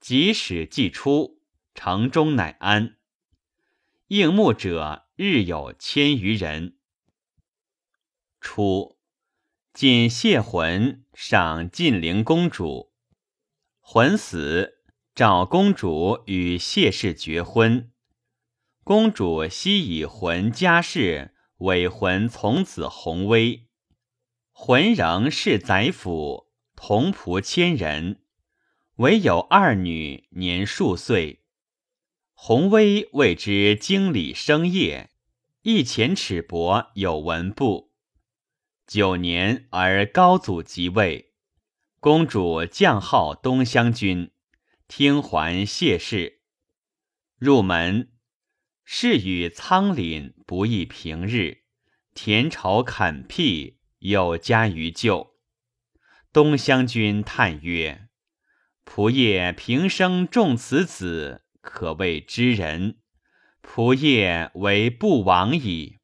[0.00, 1.38] 即使既出。
[1.74, 2.96] 城中乃安。
[4.08, 6.76] 应募者日有千余人。
[8.40, 8.97] 初，
[9.78, 12.90] 晋谢浑赏晋灵公主，
[13.78, 14.80] 浑死，
[15.14, 17.88] 赵公主与谢氏绝婚。
[18.82, 23.68] 公主悉以浑家世委浑从此弘威，
[24.50, 28.20] 浑仍是宰府，同仆千人，
[28.96, 31.44] 唯有二女年数岁。
[32.34, 35.10] 弘威谓之经理生业，
[35.62, 37.87] 一前尺帛有文部。
[38.88, 41.34] 九年而高祖即位，
[42.00, 44.30] 公主降号东乡君，
[44.88, 46.40] 听还谢氏。
[47.36, 48.10] 入门，
[48.86, 51.64] 事与仓廪不亦平日，
[52.14, 55.34] 田畴垦辟有加于旧。
[56.32, 58.08] 东乡君叹曰
[58.86, 63.00] ：“仆业平生重此子。”可谓知人。
[63.62, 65.97] 仆业为不往矣。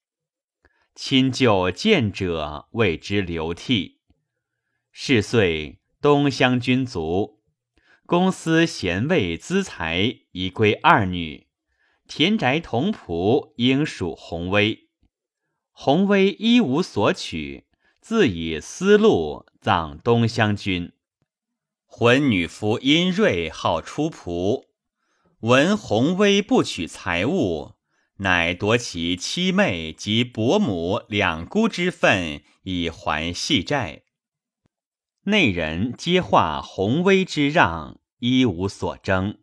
[0.95, 3.99] 亲旧见者，谓之流涕。
[4.93, 7.41] 是岁，东乡君卒，
[8.07, 11.49] 公司贤位资财已归二女，
[12.07, 14.89] 田宅同仆应属弘威。
[15.73, 17.67] 弘威一无所取，
[18.01, 20.93] 自以私禄葬东乡君。
[21.85, 24.67] 浑女夫殷瑞好出仆。
[25.41, 27.73] 闻弘威不取财物，
[28.19, 34.03] 乃夺其妻妹及伯母两姑之分以还细债。
[35.25, 39.39] 内人皆化弘威之让，一无所争。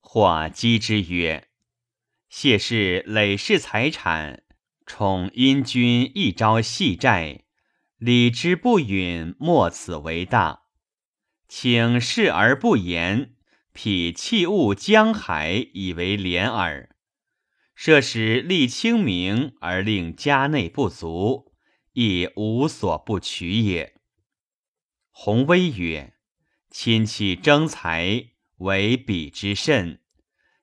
[0.00, 1.48] 或讥之曰
[2.28, 4.42] ：“谢氏累世财产，
[4.86, 7.44] 宠因君一朝细债，
[7.96, 10.64] 礼之不允，莫此为大。
[11.48, 13.30] 请视而不言。”
[13.76, 16.93] 匹弃物江海以为廉耳，
[17.74, 21.52] 设使立清明而令家内不足，
[21.92, 24.00] 亦无所不取也。
[25.10, 26.14] 弘威曰
[26.70, 30.00] ：“亲戚争财，为彼之甚。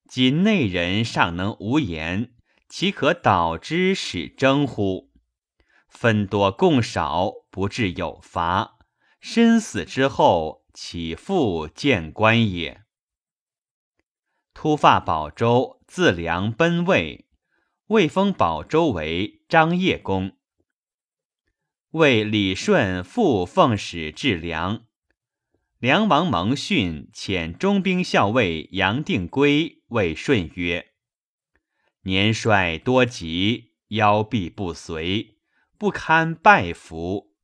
[0.08, 2.34] 今内人尚能无言，
[2.68, 5.12] 岂可导之使争乎？
[5.88, 8.78] 分多共少，不至有罚。
[9.20, 12.84] 身死之后，岂复见官也？”
[14.54, 17.28] 突发保州，自梁奔魏，
[17.88, 20.38] 魏封保州为张掖公。
[21.90, 24.86] 为李顺复奉使至梁，
[25.80, 30.94] 梁王蒙逊遣中兵校尉杨定圭谓顺曰
[32.04, 35.40] ：“年衰多疾，腰臂不遂，
[35.78, 37.36] 不堪拜服。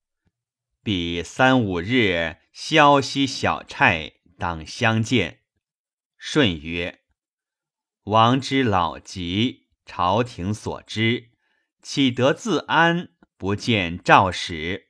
[0.82, 5.42] 彼三五日消息小差，当相见。”
[6.18, 6.97] 顺曰。
[8.08, 11.32] 王之老疾，朝廷所知，
[11.82, 13.10] 岂得自安？
[13.36, 14.88] 不见诏使。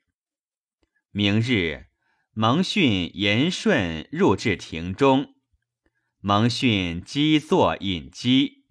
[1.09, 1.87] 明日，
[2.33, 5.33] 蒙逊言顺入至庭中，
[6.19, 8.65] 蒙逊积坐饮饥，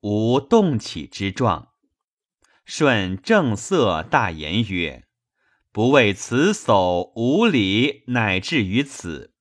[0.00, 1.68] 无动起之状。
[2.64, 5.06] 顺正色大言曰
[5.70, 9.32] ：“不为此叟无礼，乃至于此。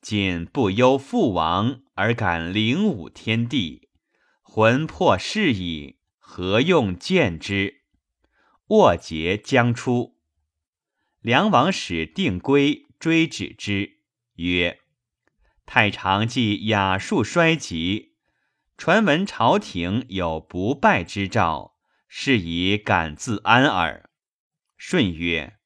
[0.00, 3.82] 今不忧父王，而敢凌侮天地。”
[4.56, 7.80] 魂魄是矣，何用见之？
[8.68, 10.16] 握节将出，
[11.20, 13.98] 梁王使定归追止之，
[14.36, 14.78] 曰
[15.66, 18.14] ：“太常既雅术衰极，
[18.78, 21.74] 传闻朝廷有不败之兆，
[22.06, 24.08] 是以敢自安耳。”
[24.78, 25.56] 舜曰：“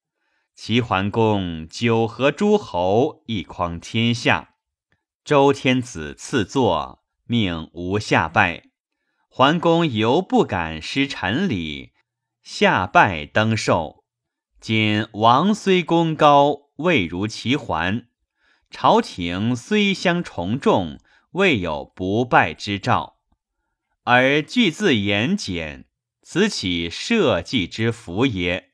[0.57, 4.55] 齐桓公九合诸侯，一匡天下，
[5.23, 8.63] 周天子赐座，命无下拜。”
[9.39, 11.93] 桓公犹不敢失臣礼，
[12.43, 14.05] 下拜登寿。
[14.61, 18.09] 今王虽功高，未如齐桓；
[18.69, 20.99] 朝廷虽相崇重，
[21.31, 23.21] 未有不败之兆。
[24.03, 25.87] 而具自言简，
[26.23, 28.73] 此岂社稷之福也？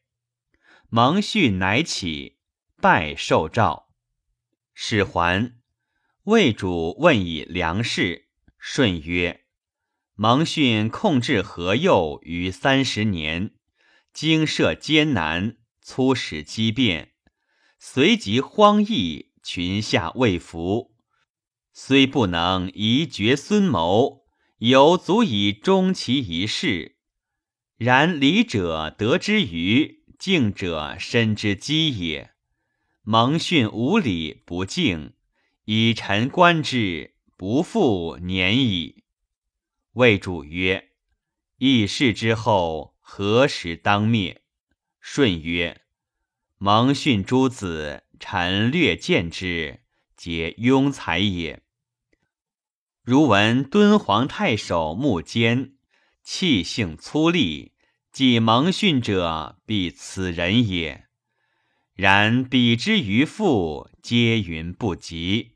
[0.88, 2.38] 蒙逊乃起，
[2.80, 3.90] 拜受诏。
[4.72, 5.52] 始还，
[6.22, 9.43] 魏主问以粮食，舜曰。
[10.16, 13.50] 蒙逊控制河右于三十年，
[14.12, 17.14] 经涉艰难，粗使机变，
[17.80, 20.94] 随即荒逸，群下未服。
[21.72, 24.24] 虽不能移绝孙谋，
[24.58, 26.94] 犹足以终其一世。
[27.76, 32.30] 然礼者得之于敬者身之基也。
[33.02, 35.14] 蒙逊无礼不敬，
[35.64, 39.03] 以臣观之，不复年矣。
[39.94, 40.90] 魏主曰
[41.58, 44.42] ：“议事之后，何时当灭？”
[45.00, 45.82] 舜曰
[46.58, 49.82] ：“蒙逊诸子，臣略见之，
[50.16, 51.62] 皆庸才也。
[53.02, 55.74] 如闻敦煌太守穆坚，
[56.24, 57.70] 气性粗戾，
[58.10, 61.04] 即蒙逊者，必此人也。
[61.94, 65.52] 然比之于父，皆云不及。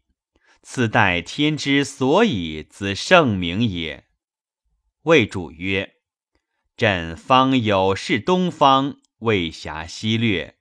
[0.62, 4.04] 此待天之所以子圣明也。”
[5.02, 5.94] 魏主曰
[6.76, 10.56] ：“朕方有事东方，未暇西略。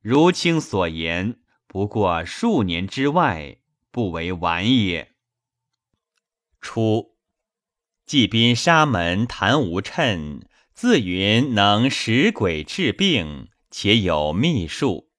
[0.00, 3.58] 如卿所言，不过数年之外，
[3.90, 5.14] 不为晚也。”
[6.60, 7.16] 初，
[8.06, 10.42] 祭宾沙门谭无称，
[10.72, 15.10] 自云能使鬼治病，且有秘术。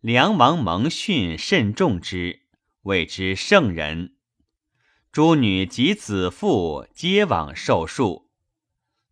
[0.00, 2.42] 梁王蒙逊甚重之，
[2.82, 4.15] 谓之圣人。
[5.16, 8.28] 诸女及子妇皆往受数。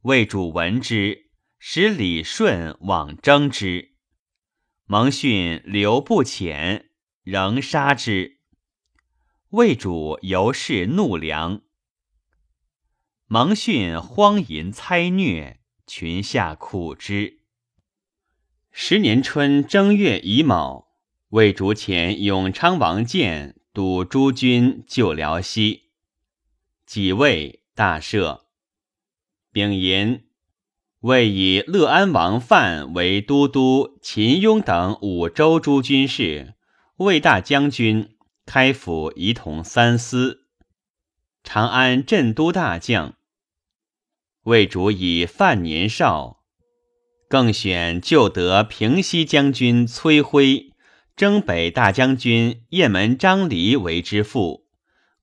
[0.03, 3.95] 魏主闻之，使李顺往征之。
[4.85, 6.89] 蒙逊留不遣，
[7.23, 8.41] 仍杀之。
[9.49, 11.63] 魏主由是怒良。
[13.27, 17.41] 蒙逊荒淫猜虐，群下苦之。
[18.71, 20.89] 十年春正月乙卯，
[21.31, 25.84] 魏主遣永昌王建督诸军救辽西。
[26.87, 28.43] 己位，大赦。
[29.53, 30.25] 丙寅。
[31.01, 36.55] 魏以乐安王范为都督秦雍等五州诸军事，
[36.97, 38.17] 魏大将军，
[38.47, 40.47] 开府仪同三司，
[41.43, 43.17] 长安镇都大将。
[44.45, 46.43] 魏主以范年少，
[47.29, 50.73] 更选旧德平西将军崔辉、
[51.15, 54.67] 征北大将军雁门张离为之父，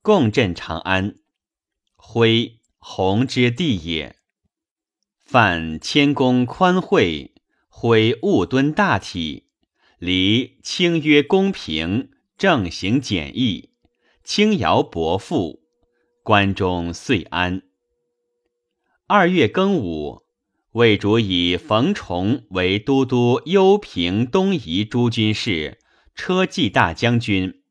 [0.04, 1.16] 共镇长安。
[2.04, 4.18] 恢，弘之地也。
[5.20, 7.36] 范谦恭宽惠，
[7.70, 9.48] 徽务敦大体，
[9.98, 13.70] 离清约公平，正行简易，
[14.26, 15.62] 轻徭薄赋，
[16.22, 17.62] 关中遂安。
[19.08, 20.24] 二月庚午，
[20.72, 25.80] 魏主以冯崇为都督幽平东夷诸军事，
[26.14, 27.62] 车骑大将军，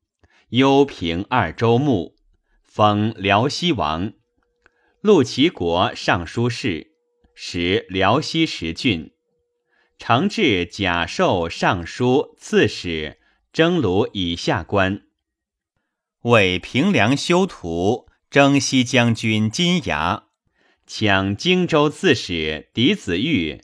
[0.51, 2.15] 幽平二州牧，
[2.63, 4.15] 封辽西王，
[5.03, 6.93] 陆齐国尚书事。
[7.35, 9.13] 时辽西十郡，
[9.97, 13.19] 承制甲授尚书、刺史、
[13.51, 15.05] 征虏以下官。
[16.25, 20.25] 为平凉修图，征西将军金牙，
[20.87, 23.63] 抢荆州刺史狄子玉，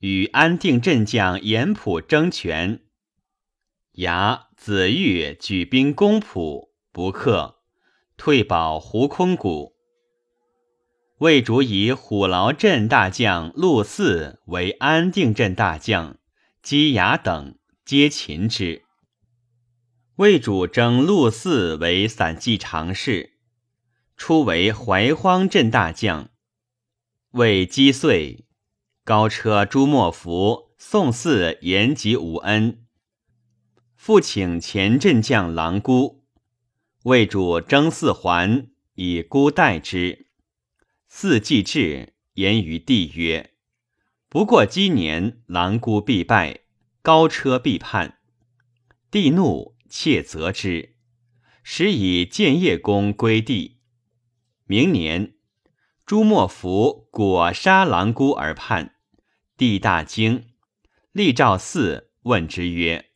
[0.00, 2.80] 与安定镇将严普争权。
[3.92, 7.60] 牙子玉举兵攻普，不克，
[8.16, 9.77] 退保胡空谷。
[11.18, 16.16] 魏主以虎牢镇大将陆嗣为安定镇大将，
[16.62, 18.84] 姬雅等皆擒之。
[20.16, 23.32] 魏主征陆嗣为散骑常侍，
[24.16, 26.28] 初为怀荒镇大将。
[27.32, 28.44] 为击遂，
[29.02, 32.84] 高车朱莫福、宋嗣延及武恩，
[33.96, 36.22] 复请前镇将郎孤。
[37.02, 40.27] 魏主征四环，以孤代之。
[41.10, 43.54] 四季至，言于帝曰
[44.28, 46.60] ：“不过今年，狼姑必败，
[47.00, 48.18] 高车必叛。”
[49.10, 50.96] 帝怒，切责之，
[51.62, 53.78] 使以建业公归帝。
[54.66, 55.34] 明年，
[56.04, 58.94] 朱莫福果杀狼姑而叛，
[59.56, 60.50] 帝大惊，
[61.12, 63.06] 立诏嗣，问之曰：“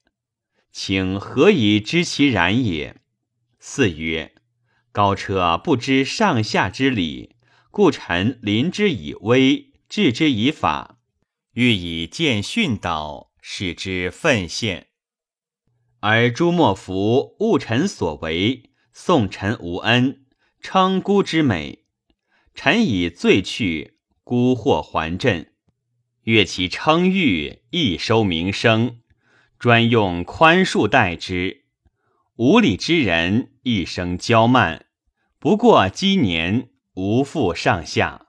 [0.72, 2.96] 请何以知其然也？”
[3.60, 4.34] 四曰
[4.90, 7.31] ：“高车不知上下之理。”
[7.72, 10.98] 故臣临之以威，治之以法，
[11.54, 14.88] 欲以见训导，使之奋献。
[16.00, 20.26] 而朱莫福误臣所为，送臣无恩，
[20.60, 21.86] 称孤之美。
[22.54, 25.54] 臣以罪去，孤获还朕。
[26.24, 28.98] 越其称誉，亦收名声，
[29.58, 31.64] 专用宽恕待之。
[32.36, 34.84] 无礼之人，一生骄慢，
[35.38, 36.68] 不过积年。
[36.94, 38.26] 无父上下，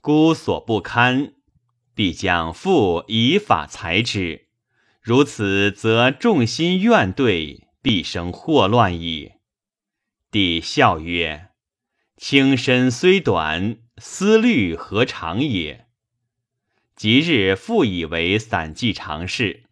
[0.00, 1.34] 孤所不堪，
[1.94, 4.48] 必将父以法裁之。
[5.00, 9.34] 如此，则众心怨怼，必生祸乱矣。
[10.32, 11.50] 帝笑曰
[12.18, 15.86] ：“卿身虽短，思虑何长也？”
[16.96, 19.62] 即日复以为散骑常侍。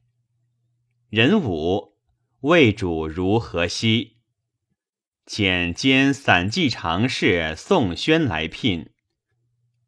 [1.11, 1.97] 壬午，
[2.43, 4.14] 魏主如何兮。
[5.27, 8.91] 遣兼散骑常侍宋宣来聘，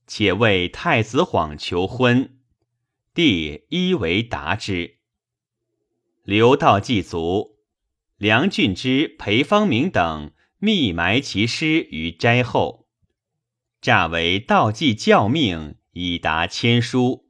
[0.06, 2.38] 且为太子晃求婚，
[3.12, 4.96] 帝一为答之。
[6.24, 7.58] 刘道祭卒，
[8.16, 12.88] 梁俊之、裴方明等密埋其尸于斋后，
[13.82, 17.28] 诈为道祭教命，以达签书，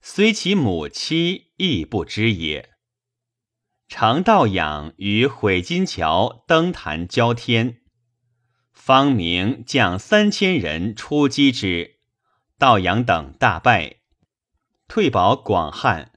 [0.00, 2.75] 虽其母妻亦不知也。
[3.88, 7.78] 常道养与毁金桥登坛交天，
[8.72, 12.00] 方明将三千人出击之，
[12.58, 13.98] 道养等大败，
[14.88, 16.12] 退保广汉。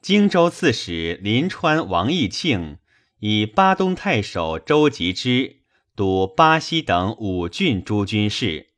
[0.00, 2.78] 荆州刺史临川王义庆
[3.18, 5.62] 以巴东太守周吉之
[5.96, 8.74] 督巴西等五郡诸军事，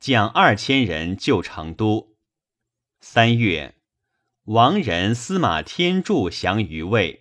[0.00, 2.16] 将二千人救成都。
[3.00, 3.76] 三月。
[4.44, 7.19] 王仁司马天柱降于魏，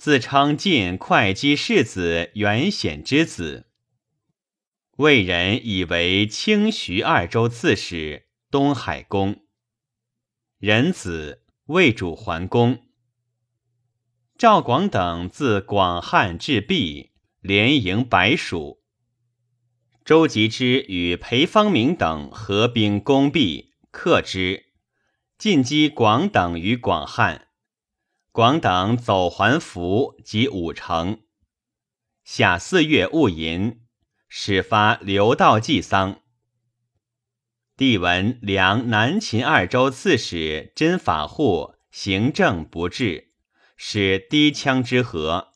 [0.00, 3.66] 自称晋会稽世子元显之子。
[4.96, 9.42] 魏人以为清徐二州刺史、东海公。
[10.58, 12.86] 仁子魏主桓公。
[14.38, 17.10] 赵广等自广汉至毕，
[17.42, 18.82] 连营白蜀。
[20.02, 24.64] 周吉之与裴方明等合兵攻毕，克之，
[25.36, 27.48] 进击广等于广汉。
[28.32, 31.22] 广等走还服及五城。
[32.22, 33.80] 夏四月戊寅，
[34.28, 36.20] 始发刘道济丧。
[37.76, 43.30] 帝闻梁南秦二州刺史真法护行政不治。
[43.82, 45.54] 使低羌之和，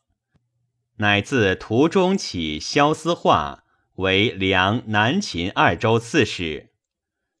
[0.95, 3.65] 乃自途中起萧思化
[3.97, 6.73] 为梁南秦二州刺史，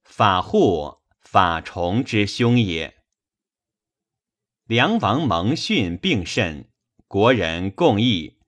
[0.03, 2.94] 法护法崇之兄也。
[4.67, 6.67] 梁王蒙逊病甚，
[7.07, 8.39] 国人共议，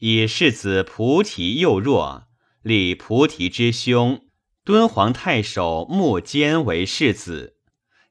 [0.00, 2.24] 以世子菩提幼弱，
[2.60, 4.28] 立菩提之兄
[4.64, 7.56] 敦煌太守穆坚为世子，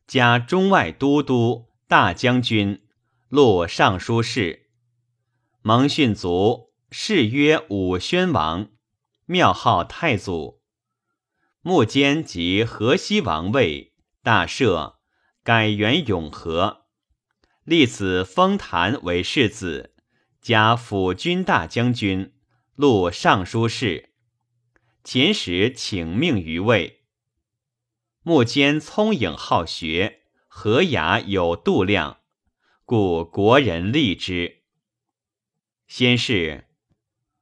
[0.07, 2.81] 加中外都督、大将军。
[3.29, 4.71] 录尚书事，
[5.61, 8.69] 蒙逊卒，谥曰武宣王，
[9.27, 10.63] 庙号太祖。
[11.61, 13.93] 穆坚即河西王位，
[14.23, 14.95] 大赦，
[15.43, 16.80] 改元永和，
[17.71, 19.93] 立子封谭为世子，
[20.41, 22.33] 加辅军大将军，
[22.75, 24.09] 录尚书事。
[25.05, 27.03] 秦时请命于位。
[28.23, 32.17] 穆坚聪颖好学，和雅有度量。
[32.83, 34.63] 故国人立之。
[35.87, 36.65] 先是，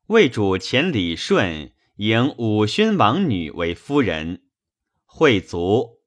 [0.10, 4.44] 魏主前李顺迎武宣王女为夫人，
[5.06, 6.02] 会卒，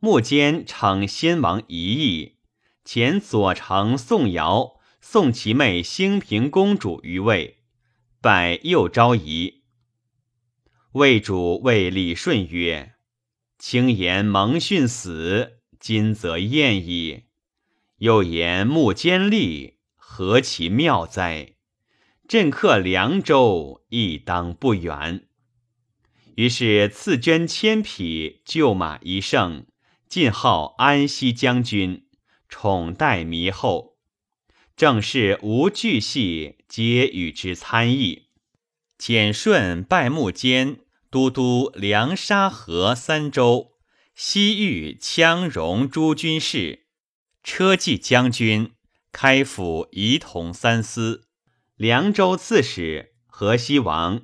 [0.00, 2.39] 穆坚称先王遗意，
[2.84, 7.58] 前左丞宋尧送其妹兴平公主于魏，
[8.20, 9.62] 拜右昭仪。
[10.92, 12.94] 魏主谓李顺曰
[13.58, 17.24] ：“卿言蒙逊死，今则厌矣。”
[17.98, 21.56] 又言木坚立，何其妙哉！
[22.26, 25.28] 朕克凉州，亦当不远。
[26.36, 29.66] 于是赐捐千匹，旧马一乘，
[30.08, 32.06] 进号安西将军，
[32.50, 33.96] 宠待弥厚。
[34.76, 38.26] 正是无巨细，皆与之参议。
[38.98, 40.80] 简顺拜木坚
[41.10, 43.72] 都督梁沙河三州，
[44.14, 46.86] 西域羌戎诸军事。
[47.42, 48.72] 车骑将军、
[49.12, 51.26] 开府仪同三司、
[51.76, 54.22] 凉州刺史、河西王，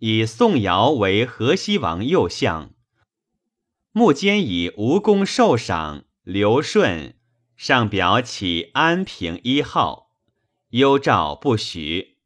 [0.00, 2.74] 以宋尧为河西王右相。
[3.92, 7.14] 穆坚以无功受赏，刘顺
[7.56, 10.10] 上表起安平一号，
[10.70, 12.18] 幽诏不许。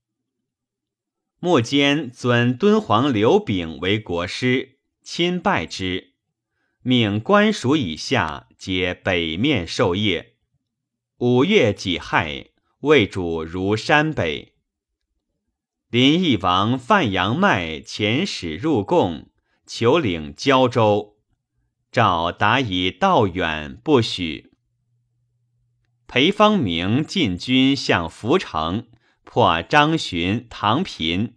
[1.39, 6.14] 穆坚尊敦煌刘炳为国师，亲拜之。
[6.83, 10.35] 命官署以下皆北面受业。
[11.18, 12.47] 五月己亥，
[12.81, 14.55] 魏主如山北。
[15.91, 19.31] 林邑王范阳迈遣使入贡，
[19.66, 21.16] 求领胶州，
[21.93, 24.50] 诏答以道远，不许。
[26.13, 28.89] 裴方明进军向涪城，
[29.23, 31.37] 破张巡、唐平，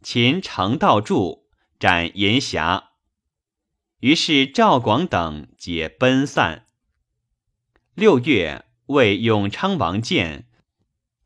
[0.00, 1.48] 擒程道柱，
[1.80, 2.90] 斩银霞。
[3.98, 6.66] 于是赵广等皆奔散。
[7.96, 10.46] 六月，为永昌王建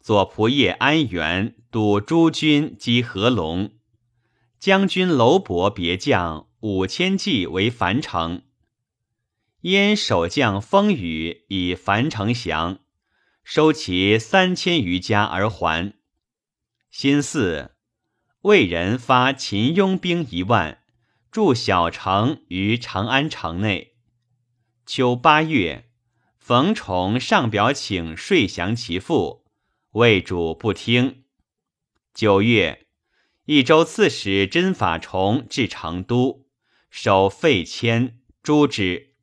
[0.01, 3.73] 左仆射安元督诸军击合龙，
[4.59, 8.45] 将军楼伯别将五千骑为樊城。
[9.61, 12.79] 燕守将风雨以樊城降，
[13.49, 15.95] 收其三千余家而还。
[16.91, 17.71] 辛巳，
[18.41, 20.83] 魏人发秦拥兵一万。
[21.31, 23.95] 筑小城于长安城内。
[24.85, 25.89] 秋八月，
[26.37, 29.45] 冯崇上表请税降其父，
[29.93, 31.23] 魏主不听。
[32.13, 32.89] 九月，
[33.45, 36.49] 益州刺史真法崇至成都，
[36.91, 39.15] 守废迁，诛之。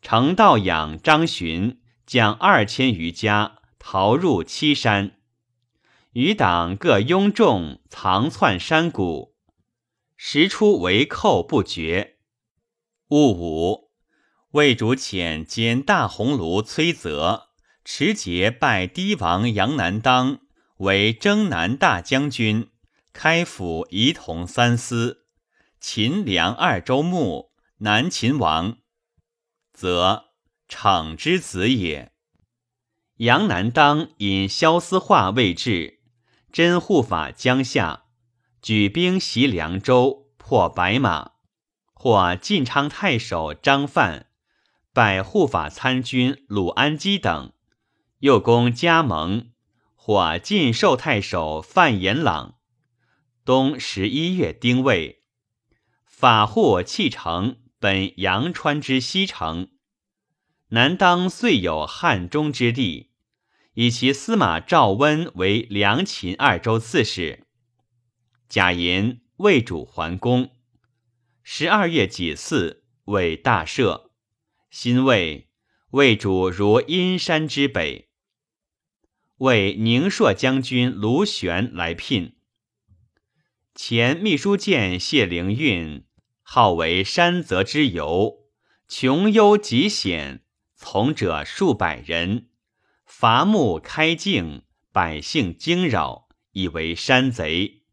[0.00, 5.18] 程道养、张巡将二千余家逃入七山，
[6.12, 9.34] 余党各拥众藏窜山谷。
[10.16, 12.16] 时出为寇不绝。
[13.08, 13.90] 戊午，
[14.52, 17.50] 魏主遣兼大鸿胪崔泽
[17.84, 20.40] 持节拜堤王杨南当
[20.78, 22.70] 为征南大将军，
[23.12, 25.26] 开府仪同三司，
[25.78, 28.78] 秦梁二州牧，南秦王，
[29.72, 30.25] 则
[30.68, 32.12] 逞之子也。
[33.16, 36.00] 杨南当引萧思化未至，
[36.52, 38.04] 真护法江夏。
[38.60, 41.32] 举兵袭凉州，破白马，
[41.94, 44.26] 获晋昌太守张范，
[44.92, 47.52] 拜护法参军鲁安基等，
[48.18, 49.52] 又攻加盟，
[49.94, 52.56] 获晋寿太守范延朗。
[53.44, 55.22] 冬十一月丁未，
[56.04, 59.68] 法护弃城，本阳川之西城。
[60.70, 63.10] 南当遂有汉中之地，
[63.74, 67.46] 以其司马赵温为梁秦二州刺史。
[68.48, 70.50] 贾寅魏主桓公，
[71.44, 74.10] 十二月己巳，为大赦。
[74.68, 75.48] 新魏，
[75.90, 78.08] 魏主如阴山之北。
[79.36, 82.34] 为宁朔将军卢玄来聘。
[83.74, 86.04] 前秘书监谢灵运，
[86.42, 88.48] 号为山泽之游，
[88.88, 90.42] 穷幽极险。
[90.76, 92.50] 从者数百人，
[93.06, 94.62] 伐木开境，
[94.92, 97.84] 百姓惊扰，以为山贼。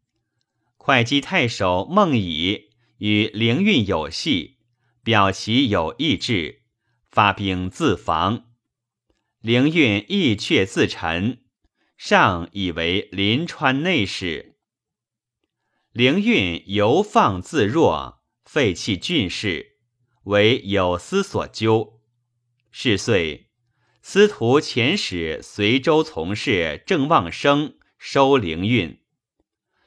[0.76, 4.58] 会稽太守孟乙与灵运有隙，
[5.02, 6.62] 表其有意志，
[7.10, 8.44] 发兵自防。
[9.40, 11.42] 灵运亦却自陈，
[11.96, 14.58] 上以为临川内史。
[15.90, 19.78] 灵运犹放自若，废弃郡事，
[20.24, 21.93] 为有司所究。
[22.76, 23.50] 是岁，
[24.02, 29.00] 司徒遣使随州从事郑望生收灵运，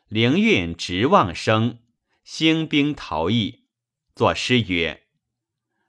[0.07, 1.79] 灵运直望生，
[2.23, 3.65] 兴兵逃逸，
[4.15, 5.03] 作诗曰：“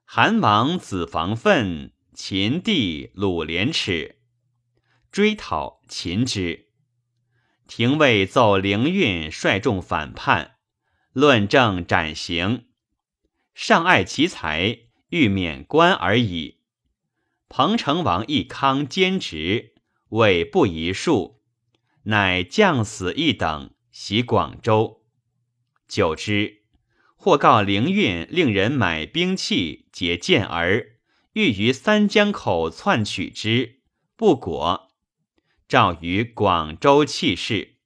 [0.05, 4.19] 韩王子房奋，秦帝鲁连耻。”
[5.13, 6.67] 追讨秦之。
[7.69, 10.57] 廷尉奏灵运率众反叛，
[11.13, 12.67] 论证斩刑，
[13.55, 14.81] 上爱其才，
[15.11, 16.58] 欲免官而已。
[17.49, 19.75] 彭城王义康兼职，
[20.11, 21.41] 为不宜数，
[22.03, 25.03] 乃将死一等，袭广州。
[25.89, 26.65] 久之，
[27.17, 30.99] 或告灵运令人买兵器，结剑儿，
[31.33, 33.81] 欲于三江口窜取之，
[34.15, 34.91] 不果。
[35.67, 37.77] 诏于广州弃市。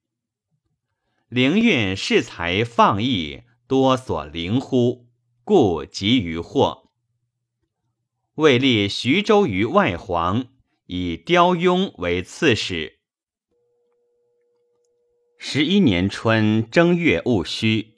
[1.29, 5.07] 灵运恃才放逸，多所灵乎，
[5.45, 6.82] 故急于祸。
[8.35, 10.47] 位立徐州于外黄，
[10.87, 12.97] 以刁雍为刺史。
[15.37, 17.93] 十一年春正月戊戌，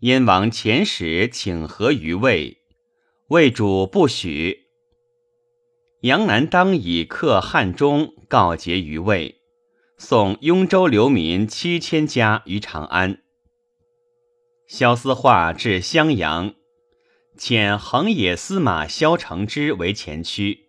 [0.00, 2.58] 燕王遣使请和于魏，
[3.28, 4.66] 魏主不许。
[6.00, 9.36] 杨南当以克汉中告捷于魏，
[9.96, 13.22] 送雍州流民七千家于长安。
[14.66, 16.56] 萧思化至襄阳。
[17.36, 20.68] 遣横野司马萧承之为前驱，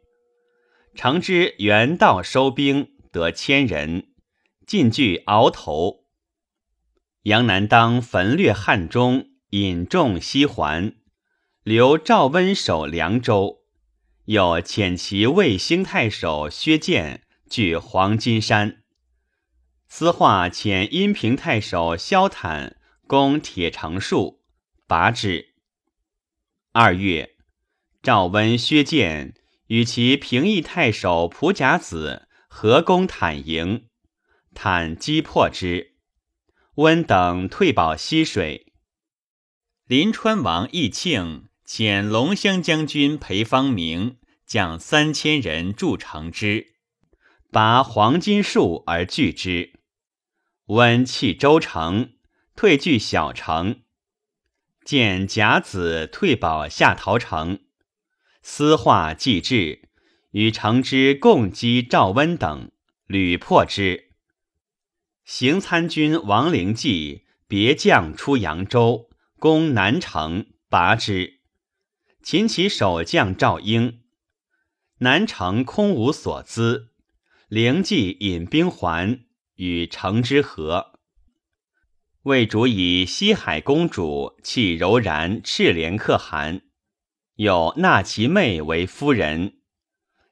[0.96, 4.08] 承之原道收兵得千人，
[4.66, 6.06] 进据鳌头。
[7.24, 10.96] 杨南当焚掠汉中，引众西还，
[11.64, 13.60] 留赵温守凉州。
[14.26, 18.84] 又遣其魏兴太守薛建据黄金山。
[19.88, 24.40] 司化遣阴平太守萧坦攻铁城戍，
[24.88, 25.55] 拔之。
[26.78, 27.38] 二月，
[28.04, 29.34] 赵温、薛建
[29.68, 33.88] 与其平邑太守蒲甲子合攻坦营，
[34.54, 35.96] 坦击破之。
[36.74, 38.74] 温等退保溪水。
[39.88, 46.74] 临川王义庆遣龙骧将军裴方明将三千人筑城之，
[47.50, 49.80] 拔黄金树而拒之。
[50.66, 52.16] 温弃州城，
[52.54, 53.84] 退据小城。
[54.86, 57.62] 见甲子退保下陶城，
[58.44, 59.90] 私化既至，
[60.30, 62.72] 与城之共击赵温等，
[63.08, 64.12] 屡破之。
[65.24, 69.10] 行参军王灵济别将出扬州，
[69.40, 71.40] 攻南城，拔之。
[72.22, 74.02] 擒其守将赵婴，
[75.00, 76.92] 南城空无所资，
[77.48, 79.26] 灵济引兵还，
[79.56, 80.95] 与城之合。
[82.26, 86.64] 魏主以西海公主弃柔然赤莲可汗，
[87.36, 89.60] 有纳其妹为夫人，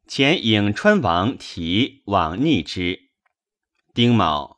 [0.08, 3.12] 遣颍川王提往逆之。
[3.94, 4.58] 丁卯，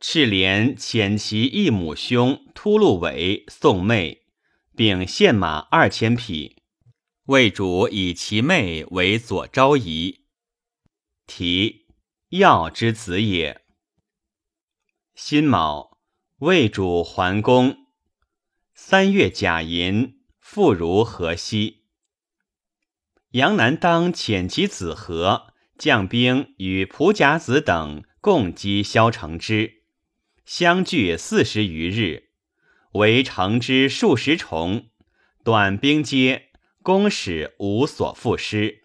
[0.00, 4.26] 赤莲遣其义母兄突鹿伟送妹，
[4.76, 6.62] 并献马二千匹。
[7.24, 10.26] 魏主以其妹为左昭仪，
[11.26, 11.86] 提
[12.28, 13.62] 耀之子也。
[15.14, 15.89] 辛卯。
[16.40, 17.76] 魏主桓公，
[18.72, 21.84] 三月甲寅，复如河西。
[23.32, 29.82] 杨南当遣其子和将兵与蒲甲子等共击萧承之，
[30.46, 32.30] 相距四十余日，
[32.92, 34.88] 围城之数十重，
[35.44, 38.84] 短兵皆攻使无所复失。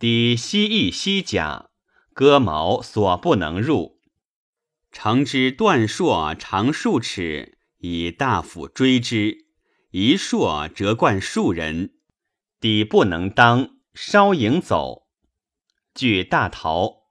[0.00, 1.70] 抵西翼西甲，
[2.12, 3.99] 戈矛所不能入。
[4.92, 9.46] 城之断硕长数尺，以大斧追之，
[9.90, 11.94] 一硕折贯数人，
[12.58, 15.08] 敌不能当，稍迎走。
[15.94, 17.04] 据大逃，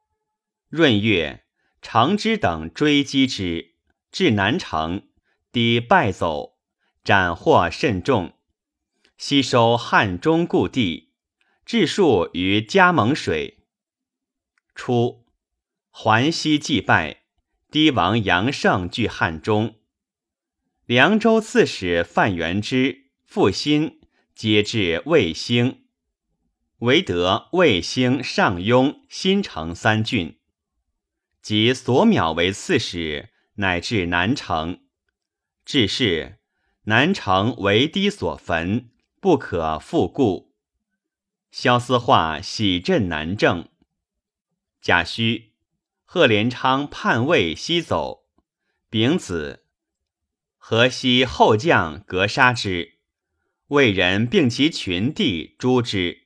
[0.69, 1.45] 闰月，
[1.81, 3.75] 常之等追击之，
[4.11, 5.09] 至南城，
[5.51, 6.57] 敌败走，
[7.03, 8.33] 斩获甚众。
[9.17, 11.13] 吸收汉中故地，
[11.65, 13.65] 治数于加盟水。
[14.75, 15.25] 初，
[15.89, 17.18] 环西祭拜，
[17.71, 19.75] 堤王杨胜据汉中，
[20.87, 24.01] 凉州刺史范元之、傅新
[24.33, 25.83] 皆至卫兴。
[26.79, 30.39] 唯得卫兴、上庸、新城三郡，
[31.43, 34.79] 及所邈为刺史，乃至南城。
[35.63, 36.39] 至是，
[36.85, 38.89] 南城为堤所焚，
[39.21, 40.55] 不可复固。
[41.51, 43.69] 萧思化喜镇南郑。
[44.81, 45.48] 贾诩、
[46.11, 48.23] 贺连昌叛魏西走。
[48.89, 49.65] 丙子，
[50.57, 52.93] 河西后将格杀之，
[53.67, 56.23] 魏人并其群弟诛之。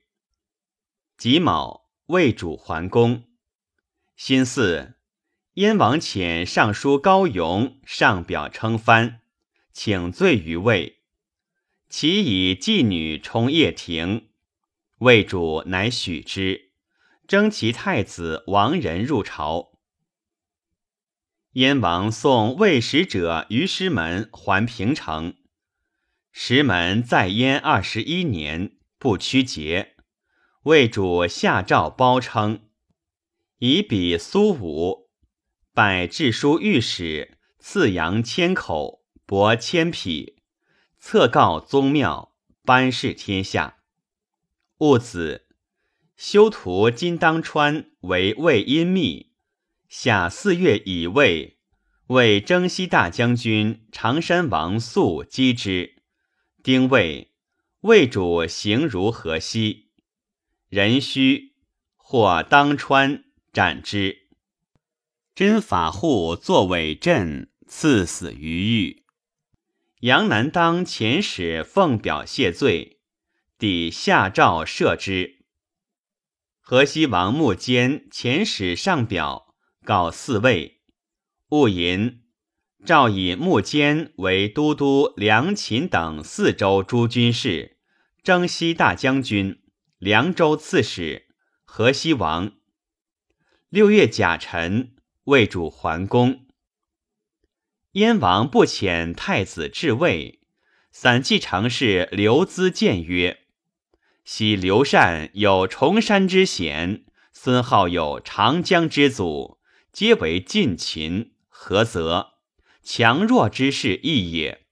[1.18, 3.24] 己卯，魏主桓公。
[4.16, 4.94] 辛巳，
[5.56, 9.20] 燕王遣尚书高雍上表称藩，
[9.74, 11.00] 请罪于魏。
[11.90, 14.28] 其以妓女充掖庭，
[15.00, 16.70] 魏主乃许之，
[17.28, 19.73] 征其太子王仁入朝。
[21.54, 25.36] 燕王送魏使者于师门还平城，
[26.32, 29.94] 石门在燕二十一年，不屈节。
[30.64, 32.62] 魏主下诏褒称，
[33.58, 35.10] 以比苏武，
[35.72, 40.42] 拜治书御史，赐羊千口，帛千匹，
[40.98, 42.34] 册告宗庙，
[42.64, 43.76] 颁示天下。
[44.78, 45.46] 戊子，
[46.16, 49.33] 修图金当川为魏阴密，
[49.88, 51.58] 下四月乙未，
[52.08, 56.02] 为征西大将军常山王肃击之。
[56.62, 57.32] 丁未，
[57.80, 59.90] 魏主行如河西。
[60.68, 61.54] 壬戌，
[61.96, 64.28] 或当川斩之。
[65.34, 69.04] 真法护作伪镇，赐死于狱。
[70.00, 73.00] 杨南当遣使奉表谢罪，
[73.58, 75.44] 抵下诏赦之。
[76.60, 79.43] 河西王穆坚遣使上表
[79.84, 80.80] 告四位，
[81.50, 82.22] 戊寅，
[82.84, 87.76] 诏以穆坚为都督梁秦等四州诸军事，
[88.22, 89.60] 征西大将军。
[89.98, 91.28] 凉州刺史，
[91.64, 92.52] 河西王。
[93.68, 96.46] 六月甲辰，魏主桓公。
[97.92, 100.40] 燕王不遣太子至魏，
[100.90, 103.44] 散骑常侍刘资谏曰
[104.24, 109.58] ：“昔刘禅有崇山之险，孙皓有长江之阻，
[109.94, 112.32] 皆为近秦，何则？
[112.82, 114.66] 强弱之势异也。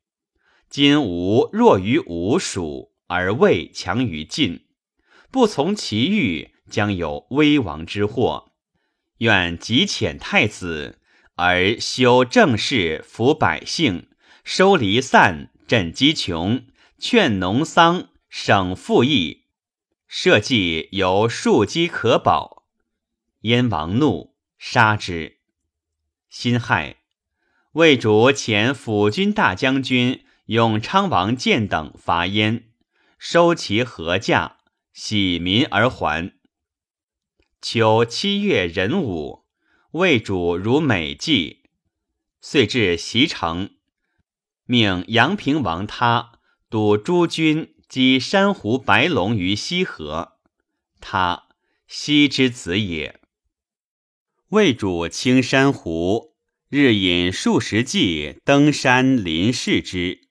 [0.68, 4.66] 今吴弱于吴蜀，而魏强于晋。”
[5.31, 8.55] 不从其欲，将有危亡之祸。
[9.18, 10.99] 愿急遣太子，
[11.37, 14.09] 而修政事，抚百姓，
[14.43, 16.66] 收离散，赈饥穷，
[16.99, 19.45] 劝农桑，省赋役，
[20.09, 22.64] 社稷有庶几可保。
[23.43, 24.32] 燕王怒，
[24.65, 25.41] 杀之。
[26.31, 26.99] 辛亥，
[27.73, 32.71] 魏主遣辅军大将军永昌王建等伐燕，
[33.19, 34.53] 收其禾稼。
[34.93, 36.35] 喜民而还。
[37.61, 39.47] 秋七月壬午，
[39.91, 41.65] 魏主如美祭，
[42.41, 43.75] 遂至袭城，
[44.65, 46.39] 命阳平王他
[46.71, 50.39] 督诸军击珊瑚白龙于西河。
[51.01, 51.49] 他
[51.89, 53.22] 西之子也。
[54.53, 56.34] 魏主青山湖，
[56.68, 60.28] 日饮数十骑登山临视之。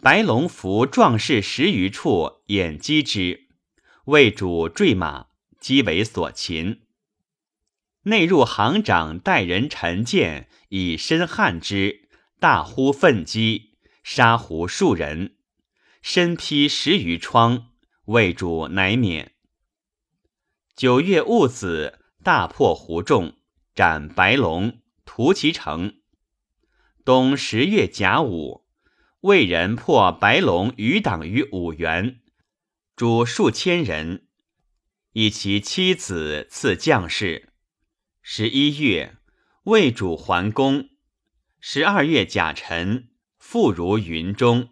[0.00, 3.46] 白龙伏壮士十余处，掩击之。
[4.06, 5.26] 魏主坠马，
[5.60, 6.80] 击为所擒。
[8.02, 12.08] 内入行长带人陈建，以身撼之，
[12.40, 15.36] 大呼奋击，杀胡数人，
[16.02, 17.68] 身披十余疮。
[18.06, 19.34] 魏主乃免。
[20.74, 23.34] 九月戊子，大破胡众，
[23.74, 25.96] 斩白龙，屠其城。
[27.04, 28.64] 冬十月甲午，
[29.22, 32.20] 魏人破白龙余党于五原。
[32.94, 34.28] 主数千人，
[35.14, 37.48] 以其妻子赐将士。
[38.20, 39.16] 十一月，
[39.64, 40.90] 魏主桓公
[41.58, 44.68] 十二月甲辰，复如云中。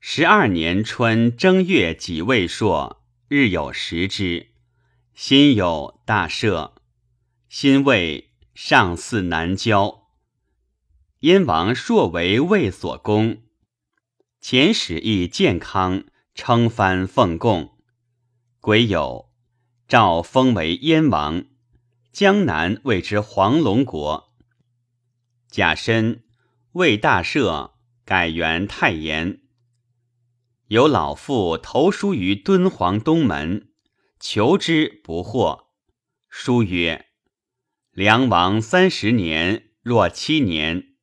[0.00, 4.51] 十二年春正月己未朔，日有食之。
[5.14, 6.72] 辛酉大赦。
[7.48, 10.08] 辛未，上巳南郊。
[11.20, 13.42] 燕王朔为魏所攻，
[14.40, 16.04] 遣使诣健康，
[16.34, 17.76] 称藩奉贡。
[18.60, 19.28] 癸酉，
[19.86, 21.44] 诏封为燕王，
[22.10, 24.32] 江南谓之黄龙国。
[25.48, 26.24] 甲申，
[26.72, 27.72] 魏大赦，
[28.06, 29.42] 改元太炎。
[30.68, 33.68] 有老妇投书于敦煌东门，
[34.24, 35.66] 求之不获。
[36.28, 37.06] 书曰
[37.90, 40.94] ：“梁王三十年，若七年。”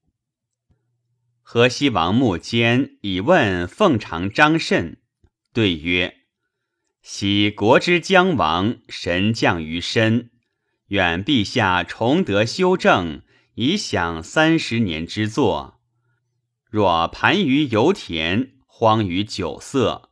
[1.43, 5.01] 河西王穆坚以问奉常张慎，
[5.51, 6.15] 对曰
[7.03, 10.32] ：“昔国之将亡，神降于身，
[10.88, 13.24] 愿陛下重德修正，
[13.55, 15.82] 以享三十年之作。
[16.72, 20.09] 若盘于油田，荒于酒色，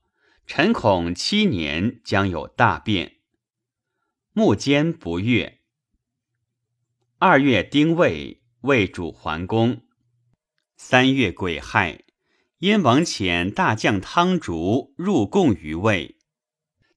[0.47, 3.17] 臣恐七年将有大变。”
[4.33, 5.59] 穆坚不悦。
[7.19, 9.81] 二月丁未，魏主桓公。
[10.77, 12.03] 三月癸亥，
[12.59, 16.17] 燕王遣大将汤竹入贡于魏。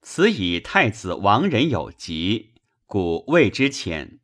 [0.00, 2.54] 此以太子王人有疾，
[2.86, 4.20] 故魏之遣。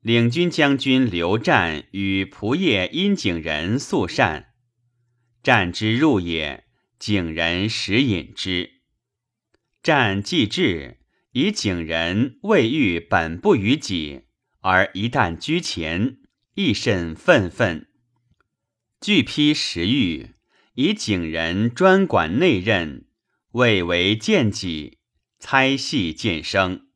[0.00, 4.54] 领军将军刘湛与仆射殷景仁素善，
[5.42, 6.67] 战之入也，
[6.98, 8.80] 景人食饮之。
[9.82, 10.98] 战既至，
[11.32, 14.22] 以景人未遇本不于己，
[14.60, 16.18] 而一旦居前，
[16.54, 17.86] 亦甚愤愤。
[19.00, 20.34] 具批时欲，
[20.74, 23.06] 以景人专管内任，
[23.52, 24.98] 未为见己，
[25.38, 26.88] 猜戏渐生。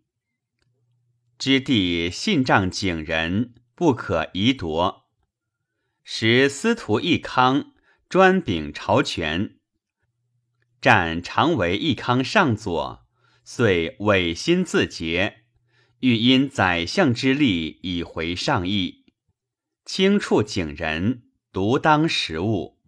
[1.38, 5.09] 知帝信仗景人，不可移夺。
[6.03, 7.72] 时司徒义康
[8.09, 9.57] 专秉朝权，
[10.83, 13.07] 战常为义康上佐，
[13.45, 15.45] 遂违心自节，
[16.01, 19.05] 欲因宰相之力以回上意，
[19.85, 21.22] 清处景仁。
[21.53, 22.80] 独当时务。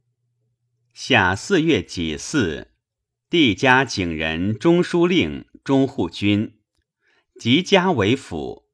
[0.95, 2.69] 夏四月己巳，
[3.29, 6.59] 帝加景仁中书令、中护军，
[7.39, 8.71] 即加为辅。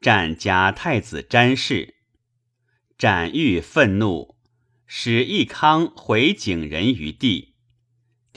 [0.00, 1.96] 战加太子詹事。
[2.96, 4.36] 战欲愤怒，
[4.86, 7.47] 使义康回景仁于帝。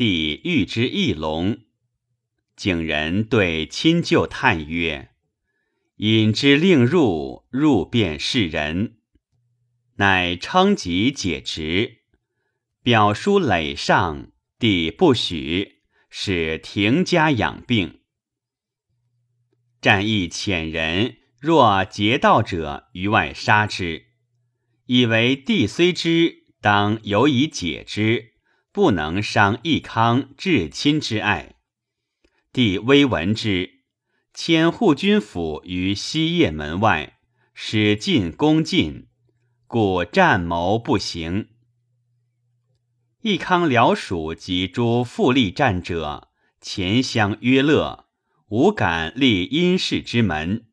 [0.02, 1.60] 帝欲之义隆。
[2.56, 5.12] 景仁对亲旧叹曰
[5.98, 8.98] ：“引之令入，入便是人。”
[9.98, 12.00] 乃称疾解职，
[12.82, 18.00] 表书累上，帝不许，使停家养病。
[19.82, 24.08] 战役遣人，若劫道者于外杀之，
[24.88, 28.31] 以为帝虽知，当犹以解之，
[28.72, 31.56] 不能伤义康至亲之爱。
[32.54, 33.82] 帝微闻之，
[34.34, 37.20] 迁护军府于西掖门外，
[37.54, 39.08] 使进攻进。
[39.68, 41.48] 故战谋不行。
[43.22, 48.08] 义康辽属及诸复立战者，前相约乐，
[48.50, 50.66] 无敢立阴氏之门。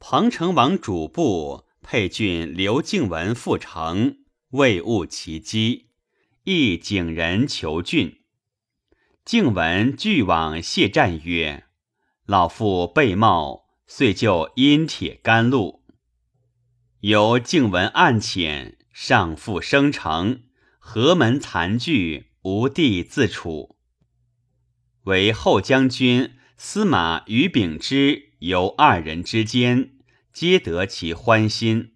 [0.00, 4.16] 彭城王主簿沛郡刘敬文复城，
[4.50, 5.89] 未悟其机，
[6.44, 8.20] 亦景仁求郡。
[9.24, 11.66] 敬文俱往谢战曰
[12.26, 15.84] ：“老父被冒，遂就阴铁甘露。”
[17.00, 20.42] 由敬文暗遣，上复生城，
[20.78, 23.76] 河门残据，无地自处。
[25.04, 29.92] 为后将军司马于秉之由二人之间，
[30.32, 31.94] 皆得其欢心，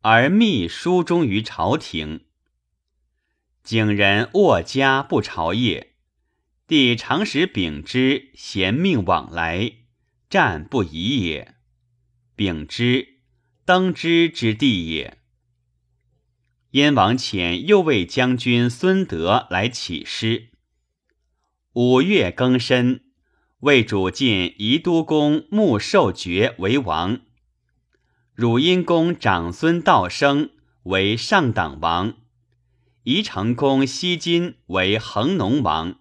[0.00, 2.26] 而密书忠于朝廷。
[3.64, 5.94] 景仁卧家不朝夜，
[6.66, 9.72] 帝常使秉之贤命往来，
[10.28, 11.54] 战不疑也。
[12.34, 13.20] 秉之。
[13.64, 15.18] 登之之地也。
[16.72, 20.48] 燕王遣右卫将军孙德来起师。
[21.74, 23.04] 五月庚申，
[23.60, 27.20] 魏主进宜都公穆寿爵为王，
[28.34, 30.50] 汝阴公长孙道生
[30.82, 32.16] 为上党王，
[33.04, 35.98] 宜成公西金为恒农王，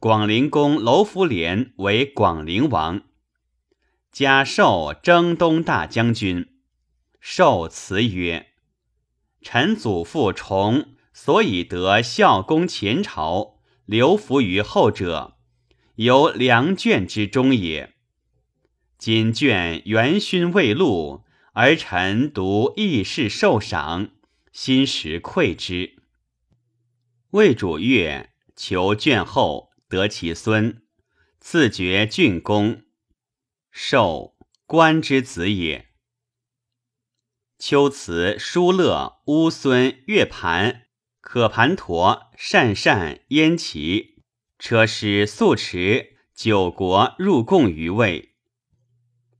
[0.00, 3.02] 广陵公楼福连为广陵王，
[4.10, 6.48] 加授征东大将军。
[7.20, 8.48] 受辞曰
[9.42, 15.36] ：“臣祖父崇所以得孝公前朝，留服于后者，
[15.96, 17.94] 由良眷之中也。
[18.98, 24.10] 今眷元勋未露，而臣独义事受赏，
[24.50, 25.97] 心实愧之。
[27.32, 30.80] 魏主悦求眷后，得其孙，
[31.40, 32.84] 赐爵郡公，
[33.70, 35.88] 受官之子也。
[37.58, 40.86] 秋辞、叔乐、乌孙、月盘、
[41.20, 44.22] 可盘陀、善善、燕齐，
[44.58, 48.36] 车师素持九国入贡于魏。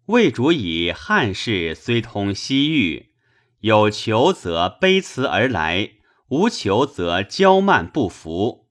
[0.07, 3.15] 魏主以汉室虽通西域，
[3.61, 5.93] 有求则卑辞而来，
[6.29, 8.69] 无求则骄慢不服。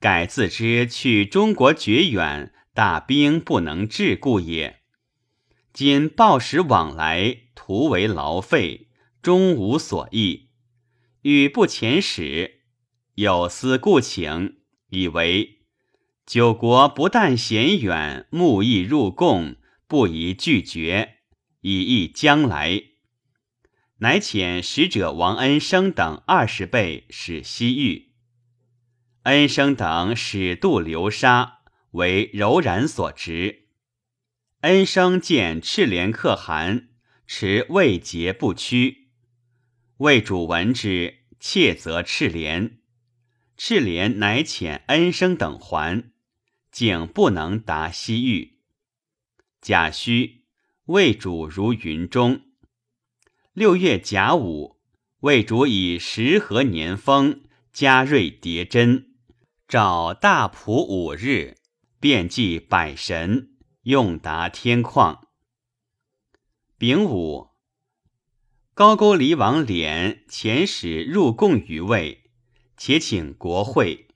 [0.00, 4.80] 改自知去中国绝远，大兵不能治故也。
[5.72, 7.48] 今报时往来。
[7.60, 8.88] 徒为劳费，
[9.20, 10.48] 终无所益。
[11.20, 12.62] 欲不遣使，
[13.16, 14.56] 有司故请，
[14.88, 15.58] 以为
[16.24, 21.16] 九国不但嫌远，慕意入贡，不宜拒绝，
[21.60, 22.80] 以益将来。
[23.98, 28.12] 乃遣使者王恩生等二十倍使西域。
[29.22, 31.60] 恩生等使渡流沙，
[31.92, 33.68] 为柔然所执。
[34.60, 36.88] 恩生见赤莲可汗。
[37.30, 39.10] 持未节不屈，
[39.98, 42.78] 魏主闻之，切责赤莲。
[43.54, 46.10] 赤莲乃遣恩生等还，
[46.72, 48.60] 竟不能达西域。
[49.60, 50.46] 甲戌，
[50.86, 52.47] 魏主如云中。
[53.58, 54.78] 六月甲午，
[55.22, 57.42] 魏主以时和年丰，
[57.72, 59.16] 加瑞叠真，
[59.66, 61.56] 找大普五日，
[61.98, 65.18] 遍祭百神，用达天旷。
[66.78, 67.48] 丙午，
[68.74, 72.30] 高句丽王敛遣使入贡于魏，
[72.76, 74.06] 且请国会。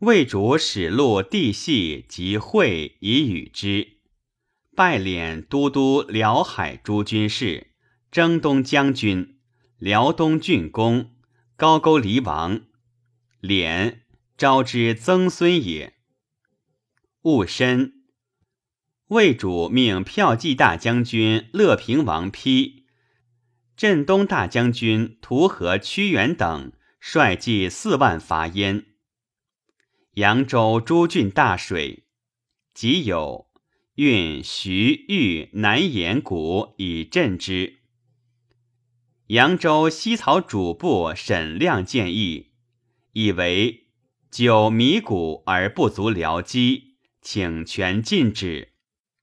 [0.00, 4.00] 魏主使录地系及会以与之，
[4.76, 7.68] 拜敛都督辽海诸军事、
[8.10, 9.38] 征东将军、
[9.78, 11.12] 辽东郡公、
[11.54, 12.62] 高句丽王。
[13.40, 14.00] 敛
[14.36, 15.94] 召之曾孙也。
[17.22, 18.02] 戊申。
[19.06, 22.84] 魏主命骠骑大将军乐平王丕、
[23.76, 28.86] 镇东大将军图和屈原等率骑四万伐燕。
[30.14, 32.06] 扬州诸郡大水，
[32.74, 33.48] 即有
[33.94, 37.79] 运徐豫南延谷以镇之。
[39.30, 42.50] 扬州西曹主簿沈亮建议，
[43.12, 43.86] 以为
[44.28, 48.72] 久迷谷而不足辽机，请权禁止。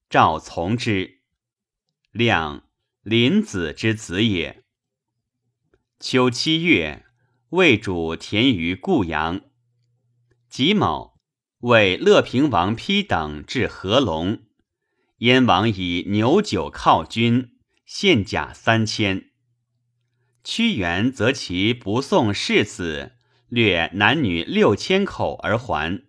[0.10, 1.20] 赵从之，
[2.12, 2.70] 亮
[3.02, 4.64] 林子之子也。
[6.00, 7.06] 秋七月，
[7.50, 9.42] 魏主田于固阳。
[10.50, 11.20] 己卯，
[11.60, 14.44] 为乐平王丕等至合龙。
[15.18, 19.32] 燕王以牛酒犒军，献甲三千。
[20.50, 23.18] 屈原则其不送世子，
[23.50, 26.06] 掠男女六千口而还。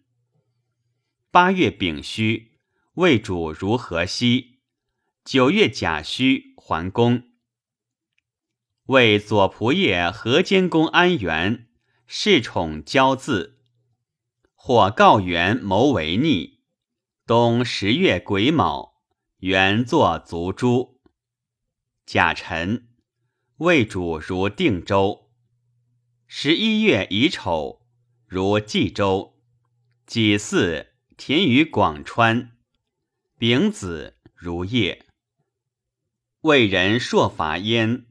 [1.33, 2.53] 八月丙戌。
[2.95, 4.61] 魏主如河西，
[5.25, 7.25] 九月甲戌还宫。
[8.85, 11.67] 为左仆射河间公安元
[12.09, 13.55] 恃宠骄恣，
[14.55, 16.61] 或告元谋为逆。
[17.27, 19.03] 冬十月癸卯，
[19.39, 21.01] 元作卒诛。
[22.07, 22.88] 甲辰，
[23.59, 25.33] 魏主如定州。
[26.29, 27.83] 十一月乙丑，
[28.25, 29.37] 如冀州。
[30.07, 30.87] 己巳，
[31.17, 32.53] 田于广川。
[33.37, 35.07] 丙子如夜，
[36.43, 38.07] 魏人朔伐燕，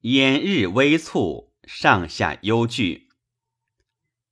[0.00, 3.08] 燕日危促，上下忧惧。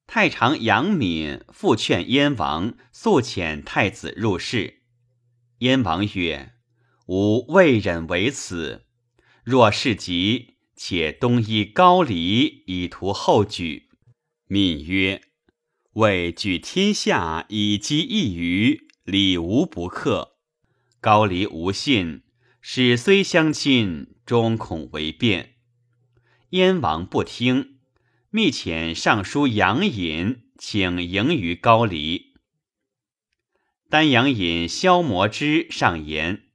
[0.07, 4.85] 太常杨敏复劝燕王速遣太子入室。
[5.59, 6.55] 燕王曰
[7.09, 8.86] ：“吾未忍为此。
[9.47, 13.91] 若事急，且东依高黎，以图后举。”
[14.49, 15.23] 敏曰
[15.95, 20.33] ：“为举天下，以击一隅。”礼无不克，
[21.01, 22.25] 高黎无信，
[22.61, 25.55] 使虽相亲，终恐为变。
[26.51, 27.79] 燕王不听，
[28.31, 32.35] 密遣尚书杨隐，请迎于高黎。
[33.89, 36.46] 丹阳尹萧摩之上言：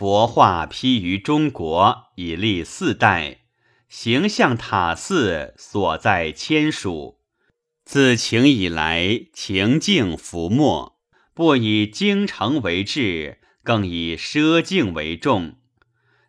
[0.00, 3.40] 佛画披于中国，已历四代，
[3.86, 7.18] 形象塔寺所在千属。
[7.84, 10.96] 自秦以来，情境浮没。
[11.34, 15.56] 不以京城为治，更以奢境为重。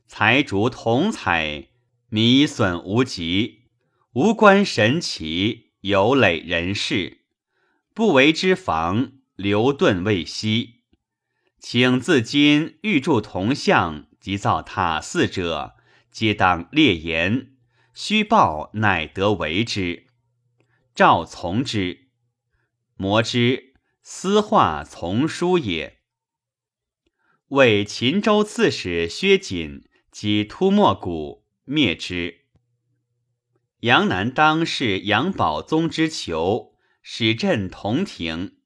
[0.05, 1.69] 财逐同采，
[2.09, 3.61] 弥损无极。
[4.11, 7.19] 无关神奇，有累人事。
[7.93, 10.80] 不为之防，留遁未息。
[11.61, 15.75] 请自今欲铸铜像，及造塔寺者，
[16.09, 17.51] 皆当列言，
[17.93, 20.07] 虚报乃得为之。
[20.95, 22.09] 赵从之，
[22.95, 25.99] 摩之私画从书也。
[27.49, 32.45] 为秦州刺史薛瑾及突没谷，灭之。
[33.81, 36.73] 杨南当是杨宝宗之囚，
[37.03, 38.57] 使镇同庭。